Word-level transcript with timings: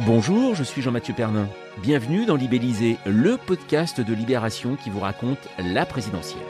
Bonjour, 0.00 0.54
je 0.54 0.64
suis 0.64 0.82
Jean-Mathieu 0.82 1.14
Pernin. 1.14 1.48
Bienvenue 1.82 2.26
dans 2.26 2.36
Libellisé, 2.36 2.96
le 3.06 3.36
podcast 3.36 4.00
de 4.00 4.12
Libération 4.14 4.76
qui 4.76 4.90
vous 4.90 5.00
raconte 5.00 5.38
la 5.58 5.86
présidentielle. 5.86 6.42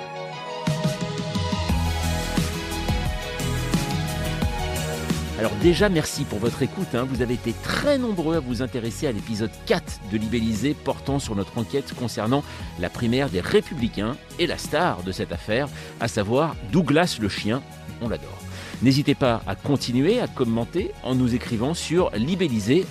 Alors 5.38 5.52
déjà, 5.62 5.88
merci 5.88 6.24
pour 6.24 6.38
votre 6.38 6.62
écoute. 6.62 6.94
hein. 6.94 7.06
Vous 7.08 7.20
avez 7.20 7.34
été 7.34 7.52
très 7.62 7.98
nombreux 7.98 8.36
à 8.36 8.40
vous 8.40 8.62
intéresser 8.62 9.06
à 9.08 9.12
l'épisode 9.12 9.50
4 9.66 10.00
de 10.10 10.16
Libellisé 10.16 10.74
portant 10.74 11.18
sur 11.18 11.34
notre 11.34 11.58
enquête 11.58 11.92
concernant 11.94 12.42
la 12.78 12.88
primaire 12.88 13.28
des 13.28 13.40
Républicains 13.40 14.16
et 14.38 14.46
la 14.46 14.56
star 14.56 15.02
de 15.02 15.12
cette 15.12 15.32
affaire, 15.32 15.68
à 16.00 16.08
savoir 16.08 16.54
Douglas 16.72 17.18
le 17.20 17.28
chien. 17.28 17.62
On 18.00 18.08
l'adore. 18.08 18.38
N'hésitez 18.82 19.14
pas 19.14 19.42
à 19.46 19.54
continuer 19.54 20.20
à 20.20 20.28
commenter 20.28 20.90
en 21.02 21.14
nous 21.14 21.34
écrivant 21.34 21.74
sur 21.74 22.10
libellisé. 22.10 22.84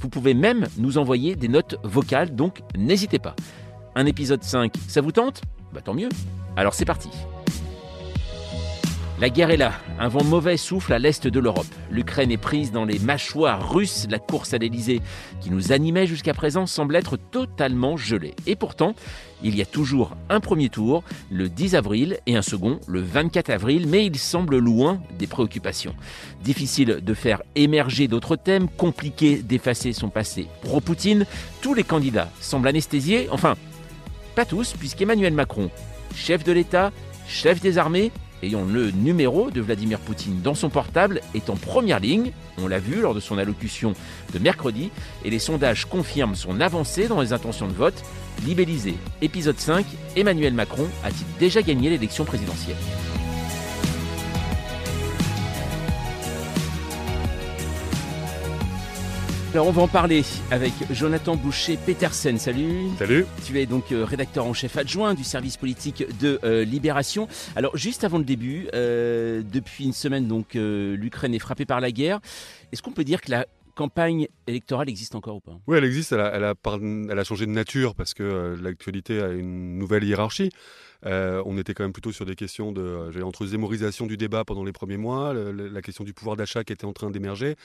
Vous 0.00 0.08
pouvez 0.08 0.34
même 0.34 0.66
nous 0.78 0.98
envoyer 0.98 1.36
des 1.36 1.48
notes 1.48 1.76
vocales, 1.82 2.34
donc 2.34 2.60
n'hésitez 2.76 3.18
pas. 3.18 3.36
Un 3.94 4.06
épisode 4.06 4.42
5, 4.42 4.72
ça 4.88 5.00
vous 5.00 5.12
tente? 5.12 5.42
Bah 5.72 5.80
tant 5.80 5.94
mieux. 5.94 6.08
Alors 6.56 6.74
c'est 6.74 6.84
parti. 6.84 7.10
La 9.20 9.30
guerre 9.30 9.50
est 9.50 9.56
là. 9.56 9.72
Un 10.00 10.08
vent 10.08 10.24
mauvais 10.24 10.56
souffle 10.56 10.92
à 10.92 10.98
l'est 10.98 11.28
de 11.28 11.38
l'Europe. 11.38 11.72
L'Ukraine 11.88 12.32
est 12.32 12.36
prise 12.36 12.72
dans 12.72 12.84
les 12.84 12.98
mâchoires 12.98 13.72
russes. 13.72 14.08
La 14.10 14.18
course 14.18 14.54
à 14.54 14.58
l'Elysée, 14.58 15.02
qui 15.40 15.50
nous 15.50 15.70
animait 15.70 16.08
jusqu'à 16.08 16.34
présent, 16.34 16.66
semble 16.66 16.96
être 16.96 17.16
totalement 17.16 17.96
gelée. 17.96 18.34
Et 18.48 18.56
pourtant, 18.56 18.96
il 19.44 19.54
y 19.54 19.62
a 19.62 19.66
toujours 19.66 20.16
un 20.30 20.40
premier 20.40 20.68
tour, 20.68 21.04
le 21.30 21.48
10 21.48 21.76
avril, 21.76 22.18
et 22.26 22.36
un 22.36 22.42
second, 22.42 22.80
le 22.88 23.00
24 23.02 23.50
avril, 23.50 23.86
mais 23.86 24.04
il 24.04 24.18
semble 24.18 24.58
loin 24.58 25.00
des 25.16 25.28
préoccupations. 25.28 25.94
Difficile 26.42 26.98
de 27.00 27.14
faire 27.14 27.40
émerger 27.54 28.08
d'autres 28.08 28.34
thèmes, 28.34 28.68
compliqué 28.68 29.36
d'effacer 29.36 29.92
son 29.92 30.08
passé 30.08 30.48
pro-Poutine. 30.62 31.24
Tous 31.62 31.74
les 31.74 31.84
candidats 31.84 32.30
semblent 32.40 32.68
anesthésiés, 32.68 33.28
enfin, 33.30 33.54
pas 34.34 34.44
tous, 34.44 34.72
puisqu'Emmanuel 34.72 35.34
Macron, 35.34 35.70
chef 36.16 36.42
de 36.42 36.50
l'État, 36.50 36.90
chef 37.28 37.60
des 37.60 37.78
armées, 37.78 38.10
ayant 38.42 38.64
le 38.64 38.90
numéro 38.90 39.50
de 39.50 39.60
Vladimir 39.60 39.98
Poutine 39.98 40.40
dans 40.42 40.54
son 40.54 40.68
portable, 40.68 41.20
est 41.34 41.50
en 41.50 41.56
première 41.56 42.00
ligne. 42.00 42.32
On 42.58 42.68
l'a 42.68 42.78
vu 42.78 43.00
lors 43.00 43.14
de 43.14 43.20
son 43.20 43.38
allocution 43.38 43.94
de 44.32 44.38
mercredi, 44.38 44.90
et 45.24 45.30
les 45.30 45.38
sondages 45.38 45.86
confirment 45.86 46.34
son 46.34 46.60
avancée 46.60 47.08
dans 47.08 47.20
les 47.20 47.32
intentions 47.32 47.68
de 47.68 47.72
vote. 47.72 48.02
Libellisé, 48.44 48.94
épisode 49.22 49.58
5, 49.58 49.86
Emmanuel 50.16 50.54
Macron 50.54 50.88
a-t-il 51.04 51.26
déjà 51.38 51.62
gagné 51.62 51.90
l'élection 51.90 52.24
présidentielle? 52.24 52.76
Alors 59.54 59.68
on 59.68 59.70
va 59.70 59.82
en 59.82 59.88
parler 59.88 60.24
avec 60.50 60.72
Jonathan 60.90 61.36
Boucher-Petersen. 61.36 62.38
Salut 62.38 62.88
Salut. 62.98 63.24
Tu 63.46 63.60
es 63.60 63.66
donc 63.66 63.92
euh, 63.92 64.04
rédacteur 64.04 64.46
en 64.46 64.52
chef 64.52 64.76
adjoint 64.76 65.14
du 65.14 65.22
service 65.22 65.56
politique 65.56 66.04
de 66.18 66.40
euh, 66.42 66.64
Libération. 66.64 67.28
Alors 67.54 67.76
juste 67.76 68.02
avant 68.02 68.18
le 68.18 68.24
début, 68.24 68.66
euh, 68.74 69.42
depuis 69.44 69.84
une 69.84 69.92
semaine 69.92 70.26
donc 70.26 70.54
l'Ukraine 70.54 71.34
est 71.34 71.38
frappée 71.38 71.66
par 71.66 71.80
la 71.80 71.92
guerre. 71.92 72.18
Est-ce 72.72 72.82
qu'on 72.82 72.90
peut 72.90 73.04
dire 73.04 73.20
que 73.20 73.30
la 73.30 73.46
campagne 73.76 74.26
électorale 74.48 74.88
existe 74.88 75.14
encore 75.14 75.36
ou 75.36 75.40
pas? 75.40 75.56
Oui, 75.68 75.78
elle 75.78 75.84
existe, 75.84 76.10
elle 76.10 76.20
a, 76.20 76.32
elle 76.34 76.44
a 76.44 76.54
par- 76.56 76.80
elle 76.80 77.18
a 77.18 77.24
changé 77.24 77.46
de 77.46 77.52
nature 77.52 77.94
parce 77.94 78.12
que 78.12 78.56
l'actualité 78.60 79.20
a 79.22 79.28
une 79.28 79.78
nouvelle 79.78 80.02
hiérarchie. 80.02 80.50
Euh, 81.06 81.42
on 81.46 81.58
était 81.58 81.74
quand 81.74 81.84
même 81.84 81.92
plutôt 81.92 82.12
sur 82.12 82.24
des 82.24 82.34
questions 82.34 82.72
de, 82.72 82.80
euh, 82.80 83.12
j'allais 83.12 83.24
entre 83.24 83.44
zémorisation 83.46 84.06
du 84.06 84.16
débat 84.16 84.44
pendant 84.44 84.64
les 84.64 84.72
premiers 84.72 84.96
mois, 84.96 85.32
le- 85.34 85.52
le- 85.52 85.68
la 85.68 85.82
question 85.82 86.04
du 86.04 86.14
pouvoir 86.14 86.36
d'achat 86.36 86.64
qui 86.64 86.72
était 86.72 86.84
en 86.86 86.92
train 86.92 87.10
d'émerger. 87.10 87.56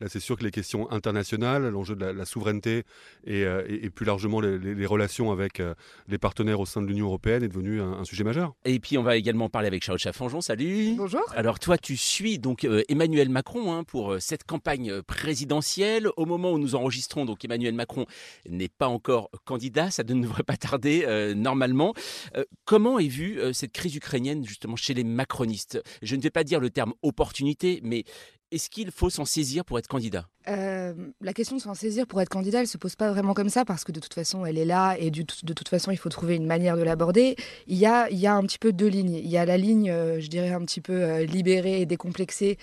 Là, 0.00 0.08
c'est 0.08 0.20
sûr 0.20 0.36
que 0.36 0.44
les 0.44 0.50
questions 0.50 0.90
internationales, 0.90 1.68
l'enjeu 1.68 1.94
de 1.94 2.04
la, 2.04 2.12
la 2.12 2.24
souveraineté 2.24 2.84
et, 3.24 3.44
euh, 3.44 3.62
et- 3.68 3.84
et 3.86 3.90
plus 3.90 4.04
largement 4.06 4.40
les, 4.40 4.58
les- 4.58 4.74
les 4.74 4.86
relations 4.86 5.30
avec 5.30 5.60
euh, 5.60 5.74
les 6.08 6.18
partenaires 6.18 6.60
au 6.60 6.66
sein 6.66 6.82
de 6.82 6.86
l'Union 6.86 7.06
européenne 7.06 7.42
est 7.42 7.48
devenu 7.48 7.80
un, 7.80 7.92
un 7.92 8.04
sujet 8.04 8.24
majeur. 8.24 8.54
Et 8.64 8.80
puis 8.80 8.98
on 8.98 9.02
va 9.02 9.16
également 9.16 9.48
parler 9.48 9.68
avec 9.68 9.84
Charles 9.84 9.98
Chaffanjon. 9.98 10.40
Salut 10.40 10.94
Bonjour. 10.96 11.22
Alors 11.36 11.58
toi, 11.58 11.78
tu 11.78 11.96
suis 11.96 12.38
donc 12.38 12.64
euh, 12.64 12.82
Emmanuel 12.88 13.28
Macron 13.28 13.72
hein, 13.72 13.84
pour 13.84 14.12
euh, 14.14 14.18
cette 14.20 14.44
campagne 14.44 15.02
présidentielle. 15.02 16.08
Au 16.16 16.26
moment 16.26 16.52
où 16.52 16.58
nous 16.58 16.74
enregistrons, 16.74 17.24
donc 17.24 17.44
Emmanuel 17.44 17.74
Macron 17.74 18.06
n'est 18.48 18.68
pas 18.68 18.88
encore 18.88 19.30
candidat, 19.44 19.90
ça 19.90 20.02
ne 20.02 20.20
devrait 20.22 20.42
pas 20.42 20.56
tarder 20.56 21.04
euh, 21.06 21.34
normalement. 21.34 21.94
Euh, 22.36 22.44
comment 22.88 23.00
est 23.00 23.08
vue 23.08 23.38
euh, 23.38 23.52
cette 23.52 23.72
crise 23.72 23.94
ukrainienne 23.96 24.46
justement 24.46 24.74
chez 24.74 24.94
les 24.94 25.04
macronistes? 25.04 25.82
Je 26.00 26.16
ne 26.16 26.22
vais 26.22 26.30
pas 26.30 26.42
dire 26.42 26.58
le 26.58 26.70
terme 26.70 26.94
opportunité, 27.02 27.80
mais 27.82 28.04
est-ce 28.50 28.70
qu'il 28.70 28.90
faut 28.90 29.10
s'en 29.10 29.24
saisir 29.24 29.64
pour 29.64 29.78
être 29.78 29.88
candidat? 29.88 30.28
Euh, 30.48 30.94
la 31.20 31.34
question 31.34 31.56
de 31.56 31.60
s'en 31.60 31.74
saisir 31.74 32.06
pour 32.06 32.22
être 32.22 32.30
candidat, 32.30 32.60
elle 32.60 32.68
se 32.68 32.78
pose 32.78 32.96
pas 32.96 33.10
vraiment 33.10 33.34
comme 33.34 33.50
ça 33.50 33.64
parce 33.66 33.84
que 33.84 33.92
de 33.92 34.00
toute 34.00 34.14
façon, 34.14 34.46
elle 34.46 34.56
est 34.56 34.64
là 34.64 34.96
et 34.98 35.10
de 35.10 35.22
toute 35.22 35.68
façon, 35.68 35.90
il 35.90 35.98
faut 35.98 36.08
trouver 36.08 36.36
une 36.36 36.46
manière 36.46 36.76
de 36.76 36.82
l'aborder. 36.82 37.36
Il 37.66 37.76
y 37.76 37.84
a, 37.84 38.08
il 38.10 38.18
y 38.18 38.26
a 38.26 38.34
un 38.34 38.42
petit 38.42 38.58
peu 38.58 38.72
deux 38.72 38.86
lignes. 38.86 39.14
Il 39.14 39.28
y 39.28 39.36
a 39.36 39.44
la 39.44 39.58
ligne, 39.58 39.90
euh, 39.90 40.20
je 40.20 40.28
dirais, 40.28 40.52
un 40.52 40.64
petit 40.64 40.80
peu 40.80 40.94
euh, 40.94 41.24
libérée 41.24 41.82
et 41.82 41.86
décomplexée 41.86 42.58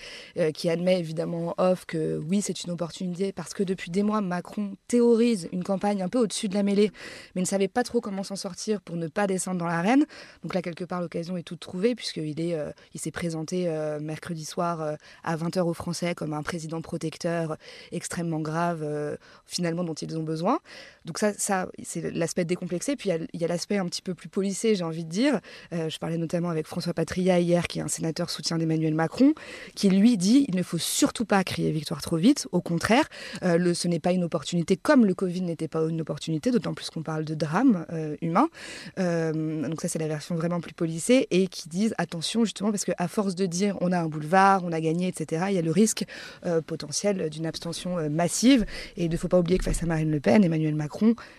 qui 0.54 0.68
admet 0.68 0.98
évidemment 0.98 1.54
en 1.56 1.62
off 1.62 1.84
que 1.86 2.18
oui, 2.18 2.40
c'est 2.40 2.64
une 2.64 2.70
opportunité 2.70 3.32
parce 3.32 3.54
que 3.54 3.62
depuis 3.62 3.90
des 3.90 4.02
mois, 4.02 4.20
Macron 4.20 4.76
théorise 4.88 5.48
une 5.52 5.64
campagne 5.64 6.02
un 6.02 6.08
peu 6.08 6.18
au-dessus 6.18 6.48
de 6.48 6.54
la 6.54 6.62
mêlée, 6.62 6.90
mais 7.34 7.40
ne 7.40 7.46
savait 7.46 7.68
pas 7.68 7.82
trop 7.82 8.00
comment 8.00 8.22
s'en 8.22 8.36
sortir 8.36 8.80
pour 8.80 8.96
ne 8.96 9.08
pas 9.08 9.26
descendre 9.26 9.58
dans 9.58 9.66
l'arène. 9.66 10.04
Donc 10.42 10.54
là, 10.54 10.62
quelque 10.62 10.84
part, 10.84 11.00
l'occasion 11.00 11.36
est 11.36 11.42
toute 11.42 11.60
trouvée 11.60 11.94
puisqu'il 11.94 12.38
il 12.38 13.00
s'est 13.00 13.10
présenté 13.10 13.68
mercredi 14.00 14.44
soir 14.44 14.96
à 15.22 15.36
20h 15.36 15.60
aux 15.60 15.74
Français 15.76 16.14
comme 16.14 16.32
un 16.32 16.42
président 16.42 16.80
protecteur 16.80 17.56
extrêmement 17.92 18.40
grave, 18.40 18.80
euh, 18.82 19.16
finalement, 19.46 19.84
dont 19.84 19.94
ils 19.94 20.18
ont 20.18 20.22
besoin. 20.22 20.58
Donc 21.06 21.18
ça, 21.18 21.32
ça 21.38 21.68
c'est 21.82 22.10
l'aspect 22.12 22.44
décomplexé. 22.44 22.96
Puis 22.96 23.10
il 23.32 23.40
y 23.40 23.44
a- 23.44 23.48
l'aspect 23.48 23.78
un 23.78 23.86
petit 23.86 24.02
peu 24.02 24.14
plus 24.14 24.28
policé, 24.28 24.74
j'ai 24.74 24.84
envie 24.84 25.04
de 25.04 25.08
dire. 25.10 25.40
Euh, 25.72 25.88
je 25.88 25.98
parlais 25.98 26.18
notamment 26.18 26.50
avec 26.50 26.66
François 26.66 26.92
Patria 26.94 27.38
hier, 27.38 27.68
qui 27.68 27.78
est 27.78 27.82
un 27.82 27.88
sénateur 27.88 28.28
soutien 28.28 28.58
d'Emmanuel 28.58 28.94
Macron, 28.94 29.32
qui 29.76 29.88
lui 29.88 30.16
dit 30.16 30.44
il 30.48 30.56
ne 30.56 30.62
faut 30.64 30.78
surtout 30.78 31.24
pas 31.24 31.42
crier 31.44 31.70
victoire 31.70 32.02
trop 32.02 32.16
vite. 32.16 32.48
Au 32.52 32.60
contraire, 32.60 33.08
euh, 33.44 33.72
ce 33.72 33.86
n'est 33.88 34.00
pas 34.00 34.12
une 34.12 34.24
opportunité, 34.24 34.76
comme 34.76 35.06
le 35.06 35.14
Covid 35.14 35.42
n'était 35.42 35.68
pas 35.68 35.82
une 35.88 36.00
opportunité, 36.00 36.50
d'autant 36.50 36.74
plus 36.74 36.90
qu'on 36.90 37.02
parle 37.02 37.24
de 37.24 37.34
drame 37.34 37.86
euh, 37.92 38.16
humain. 38.20 38.48
Donc 38.96 39.80
ça, 39.80 39.88
c'est 39.88 39.98
la 39.98 40.08
version 40.08 40.34
vraiment 40.34 40.60
plus 40.60 40.74
policée 40.74 41.28
et 41.30 41.46
qui 41.46 41.68
disent 41.68 41.94
attention 41.98 42.44
justement 42.44 42.70
parce 42.70 42.84
qu'à 42.84 43.08
force 43.08 43.34
de 43.34 43.46
dire 43.46 43.76
on 43.80 43.92
a 43.92 43.98
un 44.00 44.06
boulevard, 44.08 44.64
on 44.64 44.72
a 44.72 44.80
gagné, 44.80 45.08
etc., 45.08 45.46
il 45.50 45.54
y 45.54 45.58
a 45.58 45.62
le 45.62 45.70
risque 45.70 46.04
potentiel 46.66 47.30
d'une 47.30 47.46
abstention 47.46 48.08
massive. 48.10 48.64
Et 48.96 49.04
il 49.04 49.10
ne 49.10 49.16
faut 49.16 49.28
pas 49.28 49.38
oublier 49.38 49.58
que 49.58 49.64
face 49.64 49.82
à 49.82 49.86
Marine 49.86 50.10
Le 50.10 50.20
Pen, 50.20 50.44
Emmanuel 50.44 50.74
Macron, 50.74 50.95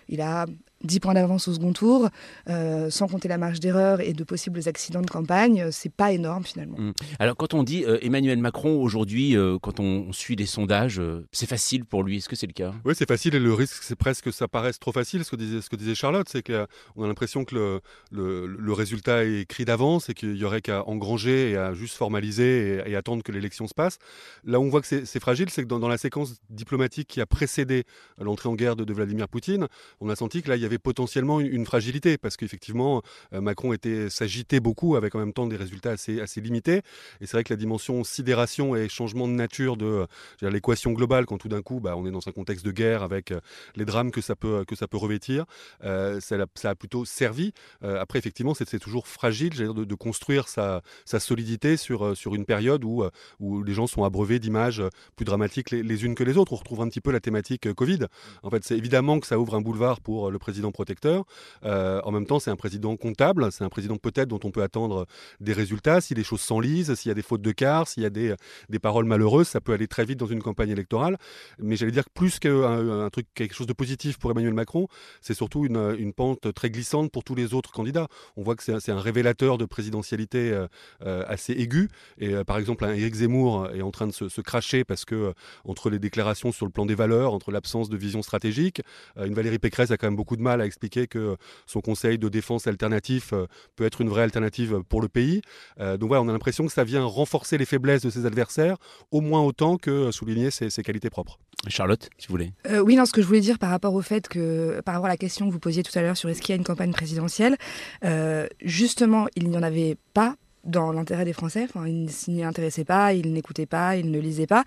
il 0.07 0.21
a 0.21 0.45
10 0.83 0.99
points 0.99 1.13
d'avance 1.13 1.47
au 1.47 1.53
second 1.53 1.73
tour, 1.73 2.09
euh, 2.49 2.89
sans 2.89 3.07
compter 3.07 3.27
la 3.27 3.37
marge 3.37 3.59
d'erreur 3.59 4.01
et 4.01 4.13
de 4.13 4.23
possibles 4.23 4.59
accidents 4.67 5.01
de 5.01 5.09
campagne, 5.09 5.61
euh, 5.61 5.69
c'est 5.71 5.91
pas 5.91 6.11
énorme 6.11 6.43
finalement. 6.43 6.77
Alors 7.19 7.35
quand 7.35 7.53
on 7.53 7.63
dit 7.63 7.83
euh, 7.85 7.97
Emmanuel 8.01 8.37
Macron 8.39 8.81
aujourd'hui, 8.81 9.35
euh, 9.35 9.57
quand 9.61 9.79
on 9.79 10.11
suit 10.13 10.35
les 10.35 10.45
sondages, 10.45 10.99
euh, 10.99 11.25
c'est 11.31 11.47
facile 11.47 11.85
pour 11.85 12.03
lui. 12.03 12.17
Est-ce 12.17 12.29
que 12.29 12.35
c'est 12.35 12.47
le 12.47 12.53
cas? 12.53 12.73
Oui, 12.85 12.93
c'est 12.95 13.07
facile 13.07 13.35
et 13.35 13.39
le 13.39 13.53
risque, 13.53 13.81
c'est 13.81 13.95
presque 13.95 14.25
que 14.25 14.31
ça 14.31 14.47
paraisse 14.47 14.79
trop 14.79 14.91
facile. 14.91 15.23
Ce 15.23 15.31
que 15.31 15.35
disait, 15.35 15.61
ce 15.61 15.69
que 15.69 15.75
disait 15.75 15.95
Charlotte, 15.95 16.27
c'est 16.29 16.43
qu'on 16.43 17.03
a 17.03 17.07
l'impression 17.07 17.43
que 17.45 17.55
le, 17.55 17.81
le, 18.11 18.45
le 18.47 18.73
résultat 18.73 19.25
est 19.25 19.41
écrit 19.41 19.65
d'avance 19.65 20.09
et 20.09 20.13
qu'il 20.13 20.35
y 20.37 20.43
aurait 20.43 20.61
qu'à 20.61 20.83
engranger 20.87 21.51
et 21.51 21.57
à 21.57 21.73
juste 21.73 21.95
formaliser 21.95 22.81
et, 22.85 22.91
et 22.91 22.95
attendre 22.95 23.23
que 23.23 23.31
l'élection 23.31 23.67
se 23.67 23.73
passe. 23.73 23.97
Là 24.43 24.59
où 24.59 24.63
on 24.63 24.69
voit 24.69 24.81
que 24.81 24.87
c'est 24.87 25.19
fragile, 25.19 25.49
c'est 25.49 25.63
que 25.63 25.67
dans, 25.67 25.79
dans 25.79 25.87
la 25.87 25.97
séquence 25.97 26.35
diplomatique 26.49 27.07
qui 27.07 27.21
a 27.21 27.25
précédé 27.25 27.83
l'entrée 28.19 28.49
en 28.49 28.55
guerre 28.55 28.75
de, 28.75 28.83
de 28.83 28.93
Vladimir 28.93 29.27
Poutine, 29.27 29.67
on 29.99 30.09
a 30.09 30.15
senti 30.15 30.41
que 30.41 30.49
là, 30.49 30.55
il 30.55 30.61
y 30.61 30.65
avait 30.67 30.77
potentiellement 30.77 31.39
une, 31.39 31.65
fragilité 31.65 32.17
parce 32.17 32.37
qu'effectivement, 32.37 33.01
euh, 33.33 33.41
Macron 33.41 33.73
était 33.73 34.09
s'agitait 34.09 34.59
beaucoup 34.59 34.95
avec 34.95 35.15
en 35.15 35.19
même 35.19 35.33
temps 35.33 35.47
des 35.47 35.55
résultats 35.55 35.91
assez, 35.91 36.21
assez 36.21 36.39
limités. 36.39 36.77
Et 37.19 37.25
c'est 37.25 37.33
vrai 37.33 37.43
que 37.43 37.51
la 37.51 37.57
dimension 37.57 38.03
sidération 38.03 38.75
et 38.75 38.87
changement 38.87 39.27
de 39.27 39.33
nature 39.33 39.75
de 39.75 40.05
euh, 40.43 40.49
l'équation 40.49 40.91
globale, 40.91 41.25
quand 41.25 41.37
tout 41.37 41.49
d'un 41.49 41.61
coup, 41.61 41.79
bah, 41.79 41.95
on 41.97 42.05
est 42.05 42.11
dans 42.11 42.27
un 42.27 42.31
contexte 42.31 42.65
de 42.65 42.71
guerre 42.71 43.03
avec 43.03 43.31
euh, 43.31 43.39
les 43.75 43.85
drames 43.85 44.11
que 44.11 44.21
ça 44.21 44.35
peut, 44.35 44.63
que 44.65 44.75
ça 44.75 44.87
peut 44.87 44.97
revêtir, 44.97 45.45
ça, 45.81 46.37
a 46.63 46.75
plutôt 46.75 47.05
servi. 47.05 47.53
Après, 47.81 48.19
effectivement, 48.19 48.53
c'est 48.53 48.79
toujours 48.79 49.07
fragile 49.07 49.55
de, 49.55 49.95
construire 49.95 50.47
sa, 50.47 50.81
solidité 51.05 51.77
sur, 51.77 52.15
sur 52.15 52.35
une 52.35 52.45
période 52.45 52.83
où, 52.83 53.03
où 53.39 53.63
les 53.63 53.73
gens 53.73 53.87
sont 53.87 54.03
abreuvés 54.03 54.39
d'images 54.39 54.83
plus 55.15 55.25
dramatiques 55.25 55.71
les, 55.71 55.83
les 55.83 56.05
unes 56.05 56.15
que 56.15 56.23
les 56.23 56.37
autres. 56.37 56.53
On 56.53 56.57
retrouve 56.57 56.81
un 56.81 56.89
petit 56.89 57.01
peu 57.01 57.11
la 57.11 57.19
thématique 57.19 57.73
Covid. 57.73 58.07
En 58.43 58.49
fait, 58.49 58.63
c'est 58.63 58.77
évidemment 58.77 59.19
que 59.19 59.27
ça 59.27 59.39
ouvre 59.39 59.55
un 59.55 59.61
boulevard 59.61 60.01
pour 60.01 60.31
le 60.31 60.39
président 60.39 60.56
président 60.57 60.71
protecteur. 60.71 61.25
en 61.63 62.11
même 62.11 62.25
temps, 62.25 62.39
c'est 62.39 62.49
un 62.49 62.55
président 62.55 62.95
comptable, 62.97 63.51
c'est 63.51 63.63
un 63.63 63.69
président 63.69 63.97
peut-être 63.97 64.27
dont 64.27 64.39
on 64.43 64.49
peut 64.49 64.63
attendre 64.63 65.05
des 65.39 65.53
résultats. 65.53 66.01
Si 66.01 66.15
les 66.15 66.23
choses 66.23 66.41
s'enlisent, 66.41 66.93
s'il 66.95 67.09
y 67.09 67.11
a 67.11 67.15
des 67.15 67.21
fautes 67.21 67.41
de 67.41 67.51
quart, 67.51 67.87
s'il 67.87 68.03
y 68.03 68.05
a 68.05 68.09
des, 68.09 68.33
des 68.69 68.79
paroles 68.79 69.05
malheureuses, 69.05 69.47
ça 69.47 69.61
peut 69.61 69.73
aller 69.73 69.87
très 69.87 70.05
vite 70.05 70.19
dans 70.19 70.25
une 70.25 70.41
campagne 70.41 70.69
électorale. 70.69 71.17
Mais 71.59 71.75
j'allais 71.75 71.91
dire 71.91 72.05
que 72.05 72.11
plus 72.13 72.39
qu'un 72.39 73.05
un 73.05 73.09
truc, 73.09 73.27
quelque 73.35 73.53
chose 73.53 73.67
de 73.67 73.73
positif 73.73 74.17
pour 74.17 74.31
Emmanuel 74.31 74.53
Macron, 74.53 74.87
c'est 75.21 75.35
surtout 75.35 75.65
une, 75.65 75.95
une, 75.99 76.13
pente 76.13 76.51
très 76.53 76.71
glissante 76.71 77.11
pour 77.11 77.23
tous 77.23 77.35
les 77.35 77.53
autres 77.53 77.71
candidats. 77.71 78.07
On 78.35 78.41
voit 78.41 78.55
que 78.55 78.63
c'est 78.63 78.91
un, 78.91 78.99
révélateur 78.99 79.59
de 79.59 79.65
présidentialité 79.65 80.65
assez 81.01 81.53
aigu. 81.53 81.89
Et 82.17 82.33
par 82.45 82.57
exemple, 82.57 82.83
un 82.85 82.93
Éric 82.93 83.13
Zemmour 83.13 83.69
est 83.75 83.83
en 83.83 83.91
train 83.91 84.07
de 84.07 84.11
se, 84.11 84.27
se 84.27 84.41
cracher 84.41 84.83
parce 84.83 85.05
que 85.05 85.33
entre 85.65 85.91
les 85.91 85.99
déclarations 85.99 86.51
sur 86.51 86.65
le 86.65 86.71
plan 86.71 86.85
des 86.87 86.95
valeurs, 86.95 87.33
entre 87.33 87.51
l'absence 87.51 87.89
de 87.89 87.97
vision 87.97 88.23
stratégique, 88.23 88.81
une 89.17 89.35
Valérie 89.35 89.59
Pécresse 89.59 89.91
a 89.91 89.97
quand 89.97 90.07
même 90.07 90.15
beaucoup 90.15 90.35
de 90.35 90.41
mal 90.47 90.61
à 90.61 90.65
expliquer 90.65 91.07
que 91.07 91.35
son 91.65 91.81
conseil 91.81 92.17
de 92.17 92.29
défense 92.29 92.67
alternatif 92.67 93.33
peut 93.75 93.85
être 93.85 94.01
une 94.01 94.09
vraie 94.09 94.23
alternative 94.23 94.81
pour 94.89 95.01
le 95.01 95.07
pays. 95.07 95.41
donc 95.79 96.07
voilà, 96.07 96.21
on 96.21 96.29
a 96.29 96.31
l'impression 96.31 96.65
que 96.65 96.71
ça 96.71 96.83
vient 96.83 97.03
renforcer 97.03 97.57
les 97.57 97.65
faiblesses 97.65 98.01
de 98.01 98.09
ses 98.09 98.25
adversaires, 98.25 98.77
au 99.11 99.21
moins 99.21 99.41
autant 99.41 99.77
que 99.77 100.11
souligner 100.11 100.51
ses, 100.51 100.83
qualités 100.83 101.09
propres. 101.09 101.39
Charlotte, 101.67 102.09
si 102.17 102.27
vous 102.27 102.33
voulez. 102.33 102.53
Euh, 102.67 102.79
oui, 102.79 102.95
non, 102.95 103.05
ce 103.05 103.11
que 103.11 103.21
je 103.21 103.27
voulais 103.27 103.41
dire 103.41 103.59
par 103.59 103.69
rapport 103.69 103.93
au 103.93 104.01
fait 104.01 104.27
que, 104.27 104.81
par 104.81 104.95
rapport 104.95 105.07
à 105.07 105.09
la 105.09 105.17
question 105.17 105.47
que 105.47 105.51
vous 105.51 105.59
posiez 105.59 105.83
tout 105.83 105.97
à 105.97 106.01
l'heure 106.01 106.17
sur 106.17 106.29
est-ce 106.29 106.41
qu'il 106.41 106.53
y 106.53 106.57
a 106.57 106.57
une 106.57 106.63
campagne 106.63 106.91
présidentielle, 106.91 107.57
euh, 108.05 108.47
justement, 108.61 109.27
il 109.35 109.49
n'y 109.49 109.57
en 109.57 109.63
avait 109.63 109.97
pas 110.13 110.35
dans 110.67 110.91
l'intérêt 110.91 111.25
des 111.25 111.33
Français. 111.33 111.67
Ils 111.85 112.11
s'y 112.11 112.43
intéressaient 112.43 112.85
pas, 112.85 113.13
ils 113.13 113.33
n'écoutaient 113.33 113.65
pas, 113.65 113.95
ils 113.95 114.11
ne 114.11 114.19
lisaient 114.19 114.47
pas. 114.47 114.63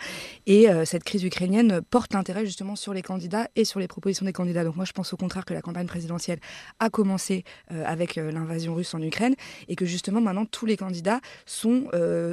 Et 0.47 0.69
euh, 0.69 0.85
cette 0.85 1.05
crise 1.05 1.23
ukrainienne 1.23 1.81
porte 1.91 2.15
l'intérêt 2.15 2.45
justement 2.45 2.75
sur 2.75 2.95
les 2.95 3.03
candidats 3.03 3.49
et 3.55 3.65
sur 3.65 3.79
les 3.79 3.87
propositions 3.87 4.27
des 4.27 4.33
candidats. 4.33 4.65
Donc 4.65 4.77
moi, 4.77 4.85
je 4.85 4.93
pense 4.93 5.13
au 5.13 5.17
contraire 5.17 5.45
que 5.45 5.55
la 5.55 5.63
campagne 5.63 5.87
présidentielle 5.87 6.41
a 6.81 6.91
commencé 6.91 7.45
euh, 7.73 7.85
avec 7.87 8.19
euh, 8.19 8.33
l'invasion 8.33 8.75
russe 8.75 8.95
en 8.95 9.03
Ukraine 9.03 9.35
et 9.69 9.77
que 9.77 9.85
justement 9.85 10.21
maintenant 10.21 10.47
tous 10.47 10.67
les 10.67 10.77
candidats 10.77 11.21
sont 11.45 11.89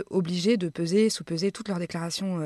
obligés 0.09 0.57
de 0.57 0.69
peser, 0.69 1.09
sous-peser 1.09 1.51
toutes 1.51 1.67
leurs 1.67 1.79
déclarations 1.79 2.39